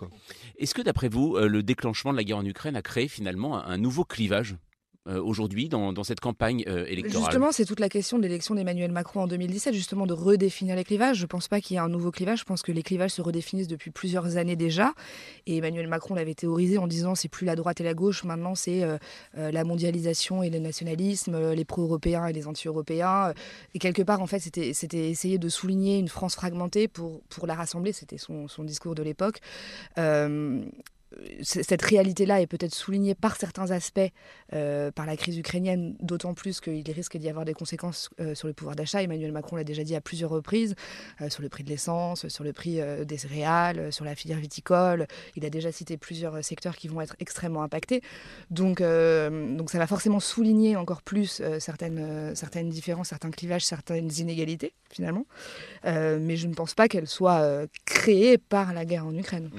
Est-ce 0.59 0.75
que 0.75 0.83
d'après 0.83 1.09
vous, 1.09 1.37
le 1.39 1.63
déclenchement 1.63 2.13
de 2.13 2.17
la 2.17 2.25
guerre 2.25 2.39
en 2.39 2.45
Ukraine 2.45 2.77
a 2.77 2.83
créé 2.83 3.09
finalement 3.09 3.65
un 3.65 3.79
nouveau 3.79 4.05
clivage? 4.05 4.57
Euh, 5.07 5.23
aujourd'hui 5.23 5.69
dans, 5.69 6.03
cette 6.03 6.21
campagne 6.21 6.65
euh, 6.67 6.87
électorale 6.87 7.27
Justement, 7.27 7.53
c'est 7.53 7.67
toute 7.67 7.81
la 7.81 7.91
question 7.91 8.17
de 8.17 8.23
l'élection 8.23 8.55
d'Emmanuel 8.55 8.91
Macron 8.91 9.21
en 9.21 9.27
2017, 9.27 9.75
justement 9.75 10.07
de 10.07 10.15
redéfinir 10.15 10.77
les 10.77 10.85
clivages. 10.85 11.19
Je 11.19 11.25
ne 11.25 11.27
pense 11.27 11.47
pas 11.47 11.61
qu'il 11.61 11.75
y 11.75 11.77
ait 11.77 11.83
un 11.83 11.91
nouveau 11.91 12.11
clivage, 12.11 12.41
je 12.41 12.45
pense 12.45 12.63
que 12.63 12.73
les 12.73 12.83
clivages 12.83 13.11
se 13.11 13.21
redéfinissent 13.21 13.69
depuis 13.69 13.91
plusieurs 13.91 14.39
années 14.39 14.57
déjà. 14.57 14.95
Et 15.47 15.59
Emmanuel 15.59 15.89
Macron 15.89 16.15
l'avait 16.15 16.35
théorisé 16.35 16.79
en 16.79 16.87
disant 16.87 17.15
c'est 17.15 17.29
plus 17.29 17.45
la 17.45 17.55
droite 17.55 17.83
et 17.83 17.85
la 17.85 17.93
gauche, 17.93 18.25
maintenant 18.25 18.55
c'est 18.55 18.83
euh, 18.83 18.97
la 19.35 19.65
mondialisation 19.65 20.43
et 20.43 20.49
le 20.49 20.59
nationalisme, 20.59 21.53
les 21.53 21.65
pro-européens 21.67 22.27
et 22.27 22.33
les 22.33 22.47
anti-européens. 22.47 23.35
Et 23.75 23.79
quelque 23.79 24.03
part, 24.03 24.23
en 24.23 24.27
fait, 24.27 24.39
c'était 24.39 25.11
essayer 25.11 25.37
de 25.37 25.49
souligner 25.51 25.99
une 25.99 26.09
France 26.09 26.35
fragmentée 26.35 26.89
pour, 26.89 27.21
la 27.47 27.55
rassembler, 27.55 27.93
c'était 27.93 28.17
son, 28.17 28.47
discours 28.65 28.95
de 28.95 29.03
l'époque 29.03 29.41
cette 31.43 31.83
réalité-là 31.83 32.41
est 32.41 32.47
peut-être 32.47 32.75
soulignée 32.75 33.15
par 33.15 33.37
certains 33.37 33.71
aspects 33.71 34.01
euh, 34.53 34.91
par 34.91 35.07
la 35.07 35.17
crise 35.17 35.37
ukrainienne, 35.39 35.97
d'autant 36.01 36.35
plus 36.35 36.61
qu'il 36.61 36.91
risque 36.91 37.17
d'y 37.17 37.29
avoir 37.29 37.45
des 37.45 37.55
conséquences 37.55 38.11
euh, 38.21 38.35
sur 38.35 38.49
le 38.49 38.55
pouvoir 38.55 38.77
d'achat. 38.77 39.03
Emmanuel 39.03 39.33
Macron 39.33 39.57
l'a 39.57 39.65
déjà 39.65 39.85
dit 39.85 39.95
à 39.95 40.01
plusieurs 40.01 40.31
reprises, 40.31 40.75
euh, 41.21 41.29
sur 41.29 41.43
le 41.43 41.49
prix 41.49 41.65
de 41.65 41.69
l'essence, 41.69 42.29
sur 42.29 42.45
le 42.45 42.53
prix 42.53 42.81
des 43.07 43.19
céréales, 43.19 43.93
sur 43.93 44.05
la 44.05 44.15
filière 44.15 44.39
viticole. 44.39 45.07
Il 45.37 45.45
a 45.45 45.51
déjà 45.51 45.73
cité 45.73 45.97
plusieurs 45.97 46.45
secteurs 46.45 46.77
qui 46.77 46.89
vont 46.89 47.01
être 47.01 47.17
extrêmement 47.19 47.63
impactés. 47.63 48.03
Donc, 48.51 48.81
donc 48.81 49.71
ça 49.71 49.79
va 49.79 49.87
forcément 49.87 50.21
souligner 50.21 50.77
encore 50.77 51.03
plus 51.03 51.43
certaines, 51.59 52.35
certaines 52.35 52.69
différences, 52.69 53.09
certains 53.09 53.31
clivages, 53.31 53.65
certaines 53.65 54.11
inégalités, 54.19 54.73
finalement. 54.91 55.27
mais 55.85 56.37
je 56.37 56.47
ne 56.47 56.55
pense 56.55 56.75
pas 56.75 56.89
qu'elles 56.89 57.09
soient 57.09 57.67
créées 57.85 58.39
par 58.39 58.73
la 58.73 58.85
guerre 58.85 59.07
en 59.07 59.17
Ukraine. 59.17 59.51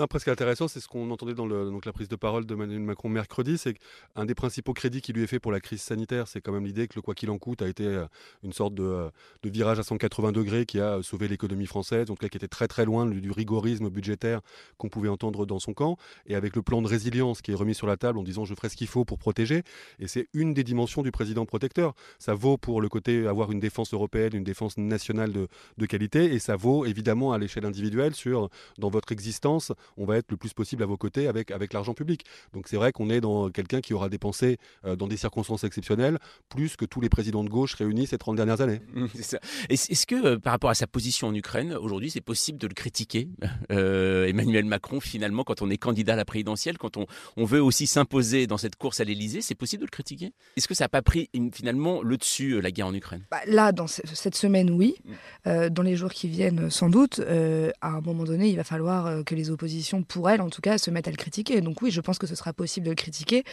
Après, 0.00 0.18
ce 0.18 0.24
qui 0.24 0.30
est 0.30 0.32
intéressant, 0.32 0.68
c'est 0.68 0.80
ce 0.80 0.88
qu'on 0.88 1.00
on 1.00 1.10
entendait 1.10 1.34
dans 1.34 1.46
donc 1.46 1.84
la 1.84 1.92
prise 1.92 2.08
de 2.08 2.16
parole 2.16 2.46
de 2.46 2.54
Emmanuel 2.54 2.80
Macron 2.80 3.08
mercredi, 3.08 3.58
c'est 3.58 3.74
qu'un 3.74 4.24
des 4.24 4.34
principaux 4.34 4.72
crédits 4.72 5.00
qui 5.00 5.12
lui 5.12 5.22
est 5.22 5.26
fait 5.26 5.38
pour 5.38 5.52
la 5.52 5.60
crise 5.60 5.82
sanitaire, 5.82 6.28
c'est 6.28 6.40
quand 6.40 6.52
même 6.52 6.64
l'idée 6.64 6.88
que 6.88 6.94
le 6.96 7.02
quoi 7.02 7.14
qu'il 7.14 7.30
en 7.30 7.38
coûte 7.38 7.62
a 7.62 7.68
été 7.68 7.84
euh, 7.84 8.06
une 8.42 8.52
sorte 8.52 8.78
euh, 8.80 9.10
de, 9.42 9.50
virage 9.50 9.78
à 9.78 9.82
180 9.82 10.32
degrés 10.32 10.66
qui 10.66 10.80
a 10.80 11.02
sauvé 11.02 11.28
l'économie 11.28 11.66
française, 11.66 12.06
donc 12.06 12.18
qui 12.18 12.36
était 12.36 12.48
très 12.48 12.68
très 12.68 12.84
loin 12.84 13.06
du, 13.06 13.30
rigorisme 13.30 13.88
budgétaire 13.88 14.40
qu'on 14.76 14.88
pouvait 14.88 15.08
entendre 15.08 15.46
dans 15.46 15.58
son 15.58 15.72
camp, 15.72 15.96
et 16.26 16.34
avec 16.34 16.56
le 16.56 16.62
plan 16.62 16.82
de 16.82 16.88
résilience 16.88 17.42
qui 17.42 17.52
est 17.52 17.54
remis 17.54 17.74
sur 17.74 17.86
la 17.86 17.96
table 17.96 18.18
en 18.18 18.22
disant 18.22 18.44
je 18.44 18.54
ferai 18.54 18.68
ce 18.68 18.76
qu'il 18.76 18.88
faut 18.88 19.04
pour 19.04 19.18
protéger, 19.18 19.62
et 19.98 20.08
c'est 20.08 20.28
une 20.34 20.54
des 20.54 20.64
dimensions 20.64 21.02
du 21.02 21.10
président 21.10 21.46
protecteur. 21.46 21.94
Ça 22.18 22.34
vaut 22.34 22.56
pour 22.56 22.80
le 22.80 22.88
côté 22.88 23.26
avoir 23.26 23.52
une 23.52 23.60
défense 23.60 23.94
européenne, 23.94 24.34
une 24.34 24.44
défense 24.44 24.76
nationale 24.78 25.32
de, 25.32 25.48
de 25.78 25.86
qualité, 25.86 26.32
et 26.32 26.38
ça 26.38 26.56
vaut 26.56 26.84
évidemment 26.84 27.32
à 27.32 27.38
l'échelle 27.38 27.64
individuelle 27.64 28.14
sur 28.14 28.50
dans 28.78 28.90
votre 28.90 29.12
existence 29.12 29.72
on 29.96 30.04
va 30.04 30.16
être 30.16 30.30
le 30.30 30.36
plus 30.36 30.52
possible 30.52 30.82
à 30.82 30.86
vos 30.86 30.96
côtés 30.96 31.26
avec, 31.26 31.50
avec 31.50 31.72
l'argent 31.72 31.94
public. 31.94 32.24
Donc 32.52 32.68
c'est 32.68 32.76
vrai 32.76 32.92
qu'on 32.92 33.10
est 33.10 33.20
dans 33.20 33.50
quelqu'un 33.50 33.80
qui 33.80 33.94
aura 33.94 34.08
dépensé 34.08 34.58
dans 34.84 35.06
des 35.06 35.16
circonstances 35.16 35.64
exceptionnelles 35.64 36.18
plus 36.48 36.76
que 36.76 36.84
tous 36.84 37.00
les 37.00 37.08
présidents 37.08 37.44
de 37.44 37.48
gauche 37.48 37.74
réunis 37.74 38.06
ces 38.06 38.18
30 38.18 38.36
dernières 38.36 38.60
années. 38.60 38.80
Est-ce 39.68 40.06
que 40.06 40.36
par 40.36 40.52
rapport 40.52 40.70
à 40.70 40.74
sa 40.74 40.86
position 40.86 41.28
en 41.28 41.34
Ukraine, 41.34 41.74
aujourd'hui 41.74 42.10
c'est 42.10 42.20
possible 42.20 42.58
de 42.58 42.66
le 42.66 42.74
critiquer 42.74 43.28
Emmanuel 43.68 44.64
Macron 44.64 45.00
finalement 45.00 45.44
quand 45.44 45.62
on 45.62 45.70
est 45.70 45.78
candidat 45.78 46.14
à 46.14 46.16
la 46.16 46.24
présidentielle, 46.24 46.78
quand 46.78 46.96
on, 46.96 47.06
on 47.36 47.44
veut 47.44 47.62
aussi 47.62 47.86
s'imposer 47.86 48.46
dans 48.46 48.58
cette 48.58 48.76
course 48.76 49.00
à 49.00 49.04
l'Elysée, 49.04 49.40
c'est 49.40 49.54
possible 49.54 49.80
de 49.82 49.86
le 49.86 49.90
critiquer? 49.90 50.32
Est-ce 50.56 50.68
que 50.68 50.74
ça 50.74 50.84
n'a 50.84 50.88
pas 50.88 51.02
pris 51.02 51.28
finalement 51.52 52.02
le 52.02 52.16
dessus 52.16 52.60
la 52.60 52.70
guerre 52.70 52.86
en 52.86 52.94
Ukraine? 52.94 53.22
Bah, 53.30 53.40
Là, 53.46 53.72
dans 53.72 53.86
cette 53.86 54.34
semaine, 54.34 54.70
oui. 54.70 54.96
Mm. 55.04 55.12
Euh, 55.46 55.70
dans 55.70 55.82
les 55.82 55.96
jours 55.96 56.12
qui 56.12 56.28
viennent, 56.28 56.70
sans 56.70 56.88
doute, 56.88 57.18
euh, 57.18 57.70
à 57.80 57.88
un 57.88 58.00
moment 58.00 58.24
donné, 58.24 58.48
il 58.48 58.56
va 58.56 58.64
falloir 58.64 59.06
euh, 59.06 59.22
que 59.22 59.34
les 59.34 59.50
oppositions, 59.50 59.69
pour 60.08 60.30
elles 60.30 60.40
en 60.40 60.50
tout 60.50 60.60
cas, 60.60 60.78
se 60.78 60.90
mettent 60.90 61.08
à 61.08 61.10
le 61.10 61.16
critiquer. 61.16 61.60
Donc 61.60 61.82
oui, 61.82 61.90
je 61.90 62.00
pense 62.00 62.18
que 62.18 62.26
ce 62.26 62.34
sera 62.34 62.52
possible 62.52 62.86
de 62.86 62.90
le 62.90 62.96
critiquer. 62.96 63.44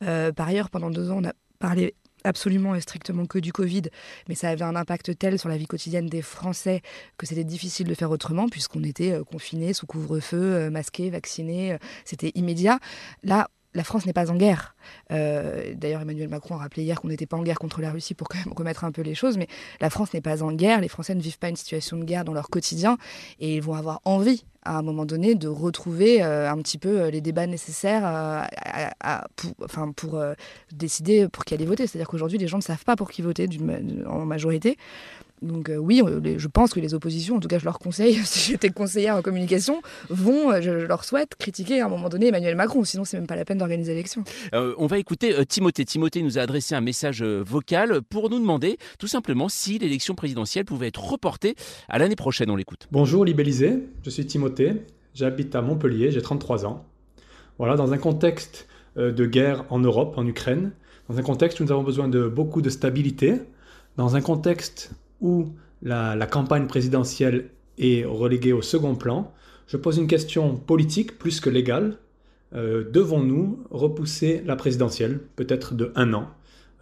par 0.00 0.48
ailleurs, 0.48 0.70
pendant 0.70 0.90
deux 0.90 1.10
ans, 1.10 1.18
on 1.20 1.28
a 1.28 1.32
parlé 1.58 1.94
absolument 2.24 2.74
et 2.74 2.80
strictement 2.80 3.26
que 3.26 3.38
du 3.38 3.52
Covid, 3.52 3.82
mais 4.28 4.34
ça 4.34 4.48
avait 4.48 4.62
un 4.62 4.76
impact 4.76 5.18
tel 5.18 5.38
sur 5.38 5.50
la 5.50 5.58
vie 5.58 5.66
quotidienne 5.66 6.06
des 6.06 6.22
Français 6.22 6.80
que 7.18 7.26
c'était 7.26 7.44
difficile 7.44 7.86
de 7.86 7.94
faire 7.94 8.10
autrement 8.10 8.48
puisqu'on 8.48 8.82
était 8.82 9.18
confinés, 9.30 9.74
sous 9.74 9.86
couvre-feu, 9.86 10.70
masqués, 10.70 11.10
vaccinés, 11.10 11.76
c'était 12.06 12.32
immédiat. 12.34 12.78
Là, 13.22 13.48
la 13.74 13.84
France 13.84 14.06
n'est 14.06 14.12
pas 14.12 14.30
en 14.30 14.36
guerre. 14.36 14.74
Euh, 15.10 15.74
d'ailleurs, 15.74 16.02
Emmanuel 16.02 16.28
Macron 16.28 16.54
a 16.54 16.58
rappelé 16.58 16.82
hier 16.82 17.00
qu'on 17.00 17.08
n'était 17.08 17.26
pas 17.26 17.36
en 17.36 17.42
guerre 17.42 17.58
contre 17.58 17.80
la 17.80 17.90
Russie 17.90 18.14
pour 18.14 18.28
quand 18.28 18.38
même 18.38 18.52
remettre 18.56 18.84
un 18.84 18.92
peu 18.92 19.02
les 19.02 19.14
choses, 19.14 19.36
mais 19.36 19.48
la 19.80 19.90
France 19.90 20.14
n'est 20.14 20.20
pas 20.20 20.42
en 20.42 20.52
guerre. 20.52 20.80
Les 20.80 20.88
Français 20.88 21.14
ne 21.14 21.20
vivent 21.20 21.38
pas 21.38 21.48
une 21.48 21.56
situation 21.56 21.96
de 21.96 22.04
guerre 22.04 22.24
dans 22.24 22.32
leur 22.32 22.48
quotidien 22.48 22.96
et 23.40 23.56
ils 23.56 23.62
vont 23.62 23.74
avoir 23.74 24.00
envie 24.04 24.44
à 24.62 24.78
un 24.78 24.82
moment 24.82 25.04
donné 25.04 25.34
de 25.34 25.48
retrouver 25.48 26.22
euh, 26.22 26.50
un 26.50 26.56
petit 26.62 26.78
peu 26.78 27.02
euh, 27.02 27.10
les 27.10 27.20
débats 27.20 27.46
nécessaires 27.46 28.48
pour, 29.96 30.24
décider 30.72 31.28
pour 31.28 31.44
qui 31.44 31.54
aller 31.54 31.66
voter. 31.66 31.86
C'est-à-dire 31.86 32.08
qu'aujourd'hui, 32.08 32.38
les 32.38 32.46
gens 32.46 32.58
ne 32.58 32.62
savent 32.62 32.84
pas 32.84 32.96
pour 32.96 33.10
qui 33.10 33.22
voter 33.22 33.48
en 34.06 34.24
majorité. 34.24 34.78
Donc 35.44 35.68
euh, 35.68 35.76
oui, 35.76 36.02
je 36.36 36.48
pense 36.48 36.72
que 36.72 36.80
les 36.80 36.94
oppositions, 36.94 37.36
en 37.36 37.40
tout 37.40 37.48
cas 37.48 37.58
je 37.58 37.64
leur 37.64 37.78
conseille, 37.78 38.14
si 38.24 38.52
j'étais 38.52 38.70
conseillère 38.70 39.16
en 39.16 39.22
communication, 39.22 39.82
vont, 40.08 40.50
euh, 40.50 40.60
je, 40.60 40.70
leur 40.70 41.04
souhaite, 41.04 41.36
critiquer 41.36 41.80
à 41.80 41.86
un 41.86 41.88
moment 41.88 42.08
donné 42.08 42.28
Emmanuel 42.28 42.56
Macron, 42.56 42.84
sinon 42.84 43.04
c'est 43.04 43.18
même 43.18 43.26
pas 43.26 43.36
la 43.36 43.44
peine 43.44 43.58
d'organiser 43.58 43.92
l'élection. 43.92 44.24
Euh, 44.54 44.74
on 44.78 44.86
va 44.86 44.98
écouter 44.98 45.44
Timothée. 45.46 45.84
Timothée 45.84 46.22
nous 46.22 46.38
a 46.38 46.42
adressé 46.42 46.74
un 46.74 46.80
message 46.80 47.22
vocal 47.22 48.00
pour 48.02 48.30
nous 48.30 48.38
demander 48.38 48.78
tout 48.98 49.06
simplement 49.06 49.48
si 49.48 49.78
l'élection 49.78 50.14
présidentielle 50.14 50.64
pouvait 50.64 50.88
être 50.88 51.04
reportée 51.04 51.54
à 51.88 51.98
l'année 51.98 52.16
prochaine. 52.16 52.50
On 52.50 52.56
l'écoute. 52.56 52.88
Bonjour 52.90 53.24
Libellisé, 53.24 53.78
je 54.02 54.10
suis 54.10 54.26
Timothée, 54.26 54.82
j'habite 55.14 55.54
à 55.54 55.62
Montpellier, 55.62 56.10
j'ai 56.10 56.22
33 56.22 56.66
ans. 56.66 56.86
Voilà, 57.58 57.76
dans 57.76 57.92
un 57.92 57.98
contexte 57.98 58.66
de 58.96 59.26
guerre 59.26 59.64
en 59.70 59.78
Europe, 59.78 60.14
en 60.16 60.26
Ukraine, 60.26 60.72
dans 61.08 61.18
un 61.18 61.22
contexte 61.22 61.60
où 61.60 61.64
nous 61.64 61.72
avons 61.72 61.82
besoin 61.82 62.08
de 62.08 62.26
beaucoup 62.26 62.62
de 62.62 62.70
stabilité, 62.70 63.40
dans 63.96 64.16
un 64.16 64.20
contexte 64.20 64.92
où 65.24 65.48
la, 65.82 66.26
campagne 66.26 66.66
présidentielle 66.66 67.50
est 67.78 68.04
reléguée 68.04 68.52
au 68.52 68.62
second 68.62 68.94
plan, 68.94 69.32
je 69.66 69.76
pose 69.76 69.96
une 69.96 70.06
question 70.06 70.54
politique 70.54 71.18
plus 71.18 71.40
que 71.40 71.50
légale. 71.50 71.96
Euh, 72.54 72.84
devons-nous 72.88 73.64
repousser 73.70 74.42
la 74.44 74.54
présidentielle, 74.54 75.20
peut-être 75.34 75.74
de 75.74 75.90
un 75.96 76.12
an, 76.12 76.28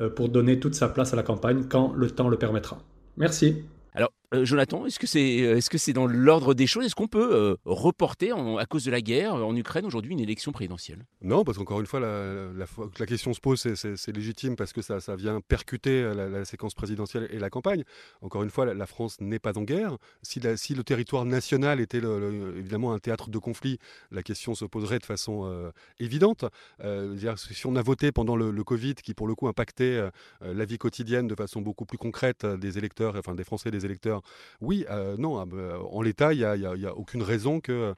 euh, 0.01 0.11
pour 0.11 0.29
donner 0.29 0.59
toute 0.59 0.75
sa 0.75 0.89
place 0.89 1.13
à 1.13 1.17
la 1.17 1.23
campagne 1.23 1.65
quand 1.69 1.95
le 1.95 2.11
temps 2.11 2.29
le 2.29 2.37
permettra? 2.37 2.83
Merci. 3.17 3.63
Euh, 4.33 4.45
Jonathan, 4.47 4.87
est-ce 4.87 4.99
que 4.99 5.07
c'est 5.07 5.43
euh, 5.43 5.57
est 5.57 5.61
-ce 5.61 5.79
c'est 5.79 5.93
dans 5.93 6.07
l'ordre 6.07 6.55
des 6.55 6.67
choses? 6.67 6.87
Est-ce 6.87 6.95
qu'on 6.95 7.09
peut 7.09 7.35
euh, 7.35 7.57
reporter, 7.65 8.37
à 8.59 8.67
cause 8.67 8.85
de 8.85 8.91
la 8.91 9.01
guerre 9.01 9.35
en 9.35 9.55
Ukraine 9.55 9.85
aujourd'hui, 9.85 10.12
une 10.12 10.21
élection 10.21 10.53
présidentielle? 10.53 11.05
Non, 11.21 11.45
parce 11.45 11.59
qu'encore 11.59 11.81
une 11.81 11.87
fois, 11.87 12.01
la, 12.01 13.07
question 13.07 13.35
se 13.35 13.41
pose, 13.41 13.61
c'est 13.75 14.17
légitime 14.17 14.57
parce 14.57 14.73
que 14.73 14.81
ça, 14.81 15.01
ça 15.01 15.17
vient 15.17 15.41
percuter 15.41 16.03
la, 16.15 16.45
séquence 16.45 16.75
présidentielle 16.75 17.29
et 17.31 17.39
la 17.39 17.51
campagne. 17.51 17.85
Encore 18.23 18.43
une 18.43 18.51
fois, 18.51 18.73
la, 18.73 18.87
France 18.87 19.21
n'est 19.21 19.39
pas 19.39 19.59
en 19.59 19.62
guerre. 19.62 19.99
Si, 20.23 20.41
le 20.41 20.83
territoire 20.83 21.25
national 21.25 21.81
était 21.81 22.01
évidemment 22.57 22.93
un 22.93 22.99
théâtre 22.99 23.29
de 23.31 23.39
conflit, 23.39 23.79
la 24.11 24.23
question 24.23 24.55
se 24.55 24.65
poserait 24.65 24.99
de 24.99 25.07
façon 25.07 25.73
évidente. 25.99 26.45
Si 27.37 27.67
on 27.67 27.77
a 27.77 27.83
voté 27.83 28.12
pendant 28.12 28.37
le, 28.37 28.51
le, 28.51 28.65
Covid, 28.65 28.95
qui 28.95 29.15
pour 29.15 29.27
le 29.27 29.35
coup 29.35 29.49
impactait 29.49 30.01
la 30.41 30.65
vie 30.65 30.79
quotidienne 30.79 31.27
de 31.27 31.35
façon 31.35 31.61
beaucoup 31.61 31.85
plus 31.85 31.99
concrète 31.99 32.47
des 32.47 32.79
électeurs, 32.79 33.17
enfin 33.17 33.35
des 33.35 33.45
Français, 33.45 33.71
des 33.71 33.85
électeurs, 33.85 34.22
oui, 34.61 34.85
euh, 34.91 35.17
non, 35.17 35.38
ah, 35.38 35.47
bah, 35.47 35.79
en 35.91 36.02
l'état, 36.02 36.33
il 36.33 36.38
n'y 36.38 36.87
a, 36.87 36.97
aucune 36.97 37.23
raison 37.23 37.61
que, 37.61 37.95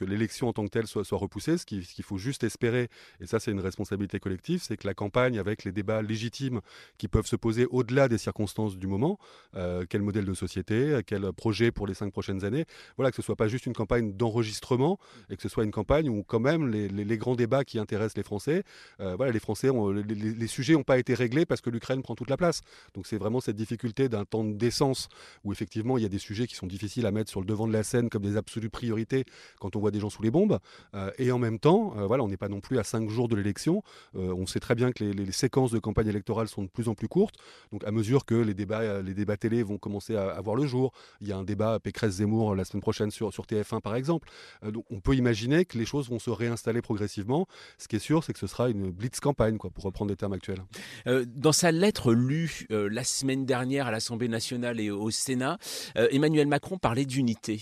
l'élection 0.00 0.48
en 0.48 0.52
tant 0.52 0.64
que 0.64 0.70
telle 0.70 0.86
soit, 0.86 1.04
repoussée. 1.12 1.58
Ce 1.58 1.66
qu'il 1.66 2.04
faut 2.04 2.18
juste 2.18 2.44
espérer, 2.44 2.88
et 3.20 3.26
ça 3.26 3.40
c'est 3.40 3.50
une 3.50 3.60
responsabilité 3.60 4.20
collective, 4.20 4.62
c'est 4.62 4.76
que 4.76 4.86
la 4.86 4.94
campagne, 4.94 5.38
avec 5.38 5.64
les 5.64 5.72
débats 5.72 6.02
légitimes 6.02 6.60
qui 6.98 7.08
peuvent 7.08 7.26
se 7.26 7.36
poser 7.36 7.66
au-delà 7.70 8.08
des 8.08 8.18
circonstances 8.18 8.76
du 8.76 8.86
moment, 8.86 9.18
euh, 9.56 9.84
quel 9.88 10.02
modèle 10.02 10.24
de 10.24 10.34
société, 10.34 11.00
quel 11.06 11.32
projet 11.32 11.70
pour 11.70 11.86
les 11.86 11.94
cinq 11.94 12.12
prochaines 12.12 12.44
années, 12.44 12.66
voilà, 12.96 13.10
que 13.10 13.16
ce 13.16 13.22
soit 13.22 13.36
pas 13.36 13.48
juste 13.48 13.66
une 13.66 13.72
campagne 13.72 14.12
d'enregistrement 14.12 14.98
et 15.30 15.36
que 15.36 15.42
ce 15.42 15.48
soit 15.48 15.64
une 15.64 15.70
campagne 15.70 16.08
où 16.08 16.22
quand 16.22 16.40
même 16.40 16.68
les, 16.68 17.18
grands 17.18 17.34
débats 17.34 17.64
qui 17.64 17.78
intéressent 17.78 18.16
les 18.16 18.22
Français, 18.22 18.62
euh, 19.00 19.16
voilà, 19.16 19.32
les 19.32 19.40
Français, 19.40 19.70
les, 19.94 20.14
les, 20.14 20.46
sujets 20.46 20.74
n'ont 20.74 20.84
pas 20.84 20.98
été 20.98 21.14
réglés 21.14 21.46
parce 21.46 21.60
que 21.60 21.70
l'Ukraine 21.70 22.02
prend 22.02 22.14
toute 22.14 22.30
la 22.30 22.36
place. 22.36 22.62
Donc 22.94 23.06
c'est 23.06 23.18
vraiment 23.18 23.40
cette 23.40 23.56
difficulté 23.56 24.08
d'un 24.08 24.24
temps 24.24 24.44
d'essence 24.44 25.08
où 25.44 25.52
effectivement 25.52 25.98
il 25.98 26.02
y 26.02 26.06
a 26.06 26.10
des 26.10 26.18
sujets 26.18 26.46
qui 26.46 26.54
sont 26.54 26.66
difficiles 26.66 27.06
à 27.06 27.10
mettre 27.10 27.30
sur 27.30 27.40
le 27.40 27.46
devant 27.46 27.66
de 27.66 27.72
la 27.72 27.82
scène 27.82 28.08
comme 28.08 28.22
des 28.22 28.36
absolues 28.36 28.70
priorités 28.70 29.24
quand 29.58 29.76
on 29.76 29.80
voit 29.80 29.90
des 29.90 30.00
gens 30.00 30.10
sous 30.10 30.22
les 30.22 30.30
bombes. 30.30 30.58
Euh, 30.94 31.10
et 31.18 31.32
en 31.32 31.38
même 31.38 31.58
temps, 31.58 31.94
euh, 31.96 32.06
voilà, 32.06 32.22
on 32.22 32.28
n'est 32.28 32.36
pas 32.36 32.48
non 32.48 32.60
plus 32.60 32.78
à 32.78 32.84
cinq 32.84 33.08
jours 33.08 33.28
de 33.28 33.36
l'élection. 33.36 33.82
Euh, 34.16 34.34
on 34.34 34.46
sait 34.46 34.60
très 34.60 34.74
bien 34.74 34.92
que 34.92 35.04
les, 35.04 35.32
séquences 35.32 35.70
de 35.70 35.78
campagne 35.78 36.08
électorale 36.08 36.48
sont 36.48 36.62
de 36.62 36.68
plus 36.68 36.88
en 36.88 36.94
plus 36.94 37.06
courtes. 37.06 37.36
Donc 37.70 37.84
à 37.84 37.92
mesure 37.92 38.24
que 38.24 38.34
les 38.34 38.54
débats, 38.54 39.36
télé 39.36 39.62
vont 39.62 39.78
commencer 39.78 40.16
à, 40.16 40.40
voir 40.40 40.56
le 40.56 40.66
jour, 40.66 40.92
il 41.20 41.28
y 41.28 41.32
a 41.32 41.36
un 41.36 41.44
débat 41.44 41.78
Pécresse-Zemmour 41.78 42.56
la 42.56 42.64
semaine 42.64 42.80
prochaine 42.80 43.10
sur, 43.10 43.32
sur 43.32 43.44
TF1 43.44 43.80
par 43.80 43.94
exemple. 43.94 44.28
donc 44.66 44.84
on 44.90 45.00
peut 45.00 45.14
imaginer 45.14 45.64
que 45.64 45.78
les 45.78 45.84
choses 45.84 46.08
vont 46.08 46.18
se 46.18 46.30
réinstaller 46.30 46.82
progressivement. 46.82 47.46
Ce 47.76 47.86
qui 47.86 47.96
est 47.96 48.00
sûr, 48.00 48.24
c'est 48.24 48.32
que 48.32 48.38
ce 48.38 48.48
sera 48.48 48.68
une 48.68 48.90
blitz 48.90 49.20
campagne, 49.20 49.58
quoi, 49.58 49.70
pour 49.70 49.84
reprendre 49.84 50.10
les 50.10 50.16
termes 50.16 50.32
actuels. 50.32 50.62
dans 51.06 51.52
sa 51.52 51.70
lettre 51.70 52.12
lue 52.12 52.66
la 52.70 53.04
semaine 53.04 53.46
dernière 53.46 53.86
à 53.86 53.90
l'Assemblée 53.92 54.28
nationale 54.28 54.80
et 54.80 54.90
au 54.90 55.07
Sénat, 55.10 55.58
Emmanuel 55.94 56.46
Macron 56.46 56.78
parlait 56.78 57.04
d'unité. 57.04 57.60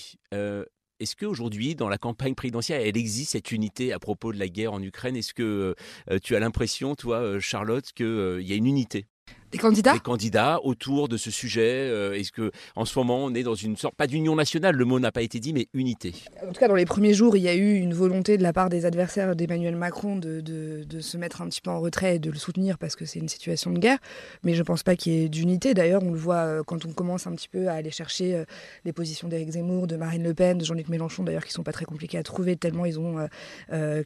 Est-ce 0.98 1.14
qu'aujourd'hui, 1.14 1.74
dans 1.74 1.88
la 1.88 1.98
campagne 1.98 2.34
présidentielle, 2.34 2.82
elle 2.86 2.96
existe 2.96 3.32
cette 3.32 3.52
unité 3.52 3.92
à 3.92 3.98
propos 3.98 4.32
de 4.32 4.38
la 4.38 4.48
guerre 4.48 4.72
en 4.72 4.82
Ukraine? 4.82 5.16
Est-ce 5.16 5.34
que 5.34 5.74
euh, 6.10 6.18
tu 6.22 6.34
as 6.36 6.40
l'impression, 6.40 6.94
toi, 6.94 7.18
euh, 7.18 7.40
Charlotte, 7.40 7.92
qu'il 7.92 8.06
euh, 8.06 8.42
y 8.42 8.52
a 8.52 8.56
une 8.56 8.66
unité? 8.66 9.06
Des 9.52 9.58
candidats 9.58 9.92
Des 9.92 10.00
candidats 10.00 10.60
autour 10.62 11.08
de 11.08 11.16
ce 11.16 11.30
sujet. 11.30 11.88
Euh, 11.90 12.14
est-ce 12.14 12.32
que 12.32 12.50
en 12.74 12.84
ce 12.84 12.98
moment 12.98 13.24
on 13.24 13.34
est 13.34 13.42
dans 13.42 13.54
une 13.54 13.76
sorte, 13.76 13.94
pas 13.94 14.06
d'union 14.06 14.34
nationale, 14.34 14.74
le 14.74 14.84
mot 14.84 14.98
n'a 14.98 15.12
pas 15.12 15.22
été 15.22 15.38
dit, 15.40 15.52
mais 15.52 15.68
unité 15.72 16.14
En 16.42 16.52
tout 16.52 16.60
cas, 16.60 16.68
dans 16.68 16.74
les 16.74 16.84
premiers 16.84 17.14
jours, 17.14 17.36
il 17.36 17.42
y 17.42 17.48
a 17.48 17.54
eu 17.54 17.74
une 17.74 17.94
volonté 17.94 18.38
de 18.38 18.42
la 18.42 18.52
part 18.52 18.68
des 18.68 18.86
adversaires 18.86 19.36
d'Emmanuel 19.36 19.76
Macron 19.76 20.16
de, 20.16 20.40
de, 20.40 21.00
se 21.00 21.16
mettre 21.16 21.42
un 21.42 21.48
petit 21.48 21.60
peu 21.60 21.70
en 21.70 21.80
retrait 21.80 22.16
et 22.16 22.18
de 22.18 22.30
le 22.30 22.38
soutenir 22.38 22.78
parce 22.78 22.96
que 22.96 23.04
c'est 23.04 23.18
une 23.18 23.28
situation 23.28 23.70
de 23.70 23.78
guerre. 23.78 23.98
Mais 24.42 24.54
je 24.54 24.60
ne 24.60 24.64
pense 24.64 24.82
pas 24.82 24.96
qu'il 24.96 25.12
y 25.12 25.24
ait 25.24 25.28
d'unité. 25.28 25.74
D'ailleurs, 25.74 26.02
on 26.02 26.10
le 26.10 26.18
voit 26.18 26.36
euh, 26.36 26.62
quand 26.64 26.84
on 26.84 26.92
commence 26.92 27.26
un 27.26 27.32
petit 27.32 27.48
peu 27.48 27.68
à 27.68 27.74
aller 27.74 27.90
chercher 27.90 28.34
euh, 28.34 28.44
les 28.84 28.92
positions 28.92 29.28
d'Éric 29.28 29.50
Zemmour, 29.50 29.86
de 29.86 29.96
Marine 29.96 30.22
Le 30.22 30.34
Pen, 30.34 30.58
de 30.58 30.64
Jean-Luc 30.64 30.88
Mélenchon, 30.88 31.22
d'ailleurs, 31.22 31.44
qui 31.44 31.52
sont 31.52 31.62
pas 31.62 31.72
très 31.72 31.84
compliquées 31.84 32.18
à 32.18 32.22
trouver 32.22 32.56
tellement 32.56 32.84
ils 32.86 32.98
ont 32.98 33.28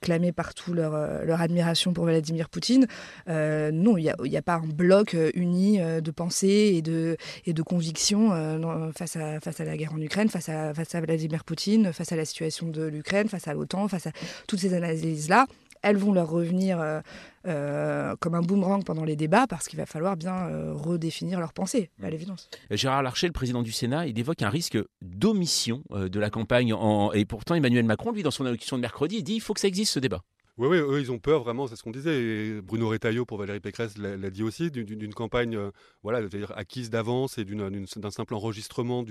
clamé 0.01 0.33
partout 0.33 0.75
leur, 0.75 0.93
leur 1.25 1.41
admiration 1.41 1.93
pour 1.93 2.05
Vladimir 2.05 2.49
Poutine. 2.49 2.87
non, 3.27 3.97
il 3.97 4.13
n'y 4.23 4.37
a, 4.37 4.39
a, 4.39 4.43
pas 4.43 4.55
un 4.55 4.67
bloc 4.67 5.10
uni 5.35 5.79
de 5.79 6.11
de 6.11 6.13
pensée 6.13 6.73
et 6.75 6.83
de, 6.83 7.17
et 7.47 7.53
de 7.53 7.63
conviction 7.63 8.33
euh, 8.33 8.91
face, 8.93 9.17
à, 9.17 9.41
face 9.41 9.61
à 9.61 9.65
la 9.65 9.77
guerre 9.77 9.93
en 9.95 10.01
Ukraine, 10.01 10.29
face 10.29 10.49
à, 10.49 10.75
face 10.75 10.95
à 10.95 11.01
Vladimir 11.01 11.45
Poutine, 11.45 11.93
face 11.93 12.13
à 12.13 12.17
la 12.17 12.25
situation 12.25 12.69
de 12.69 12.85
l'Ukraine, 12.85 13.29
face 13.29 13.47
à 13.47 13.55
l'OTAN, 13.55 13.89
face 13.89 14.07
à 14.07 14.13
toutes 14.47 14.59
ces 14.59 14.75
analyses-là. 14.75 15.47
Elles 15.83 15.97
vont 15.97 16.13
leur 16.13 16.29
revenir 16.29 16.79
euh, 16.79 17.01
euh, 17.47 18.15
comme 18.21 18.35
un 18.35 18.43
boomerang 18.43 18.85
pendant 18.85 19.05
les 19.05 19.17
débats 19.17 19.47
parce 19.47 19.67
qu'il 19.67 19.79
va 19.79 19.87
falloir 19.87 20.15
bien 20.15 20.49
redéfinir 20.75 21.41
leur 21.41 21.55
pensée, 21.55 21.89
à 22.03 22.11
l'évidence. 22.11 22.51
Gérard 22.71 23.03
Larcher, 23.03 23.29
le 23.29 23.33
président 23.33 23.63
du 23.63 23.73
Sénat, 23.73 24.07
il 24.07 24.19
évoque 24.19 24.43
un 24.43 24.51
risque 24.51 24.79
d'omission 25.01 25.83
de 25.91 26.21
la 26.21 26.29
campagne. 26.29 26.75
En... 26.75 27.13
Et 27.13 27.25
pourtant, 27.25 27.55
Emmanuel 27.55 27.87
Macron, 27.87 28.11
lui, 28.11 28.23
dans 28.23 28.31
son 28.31 28.45
allocution 28.45 28.77
de 28.77 28.83
mercredi, 28.83 29.17
il 29.19 29.23
dit 29.23 29.35
il 29.37 29.41
faut 29.41 29.55
que 29.55 29.61
ça 29.61 29.69
existe 29.69 29.95
ce 29.95 30.01
débat. 30.01 30.23
Oui, 30.61 30.69
oui, 30.69 30.77
eux, 30.77 31.01
ils 31.01 31.11
ont 31.11 31.19
peur 31.19 31.43
vraiment, 31.43 31.67
c'est 31.67 31.75
ce 31.75 31.83
qu'on 31.83 31.91
disait. 31.91 32.23
Et 32.23 32.61
Bruno 32.61 32.87
Retailleau, 32.91 33.25
pour 33.25 33.39
Valérie 33.39 33.61
Pécresse, 33.61 33.97
l'a 33.97 34.29
dit 34.29 34.43
aussi, 34.43 34.71
d'une 34.71 35.15
campagne 35.15 35.57
euh, 35.57 35.71
voilà, 36.03 36.21
dire 36.29 36.53
acquise 36.55 36.91
d'avance 36.91 37.39
et 37.39 37.47
d'un 37.47 38.11
simple 38.11 38.35
enregistrement 38.35 39.03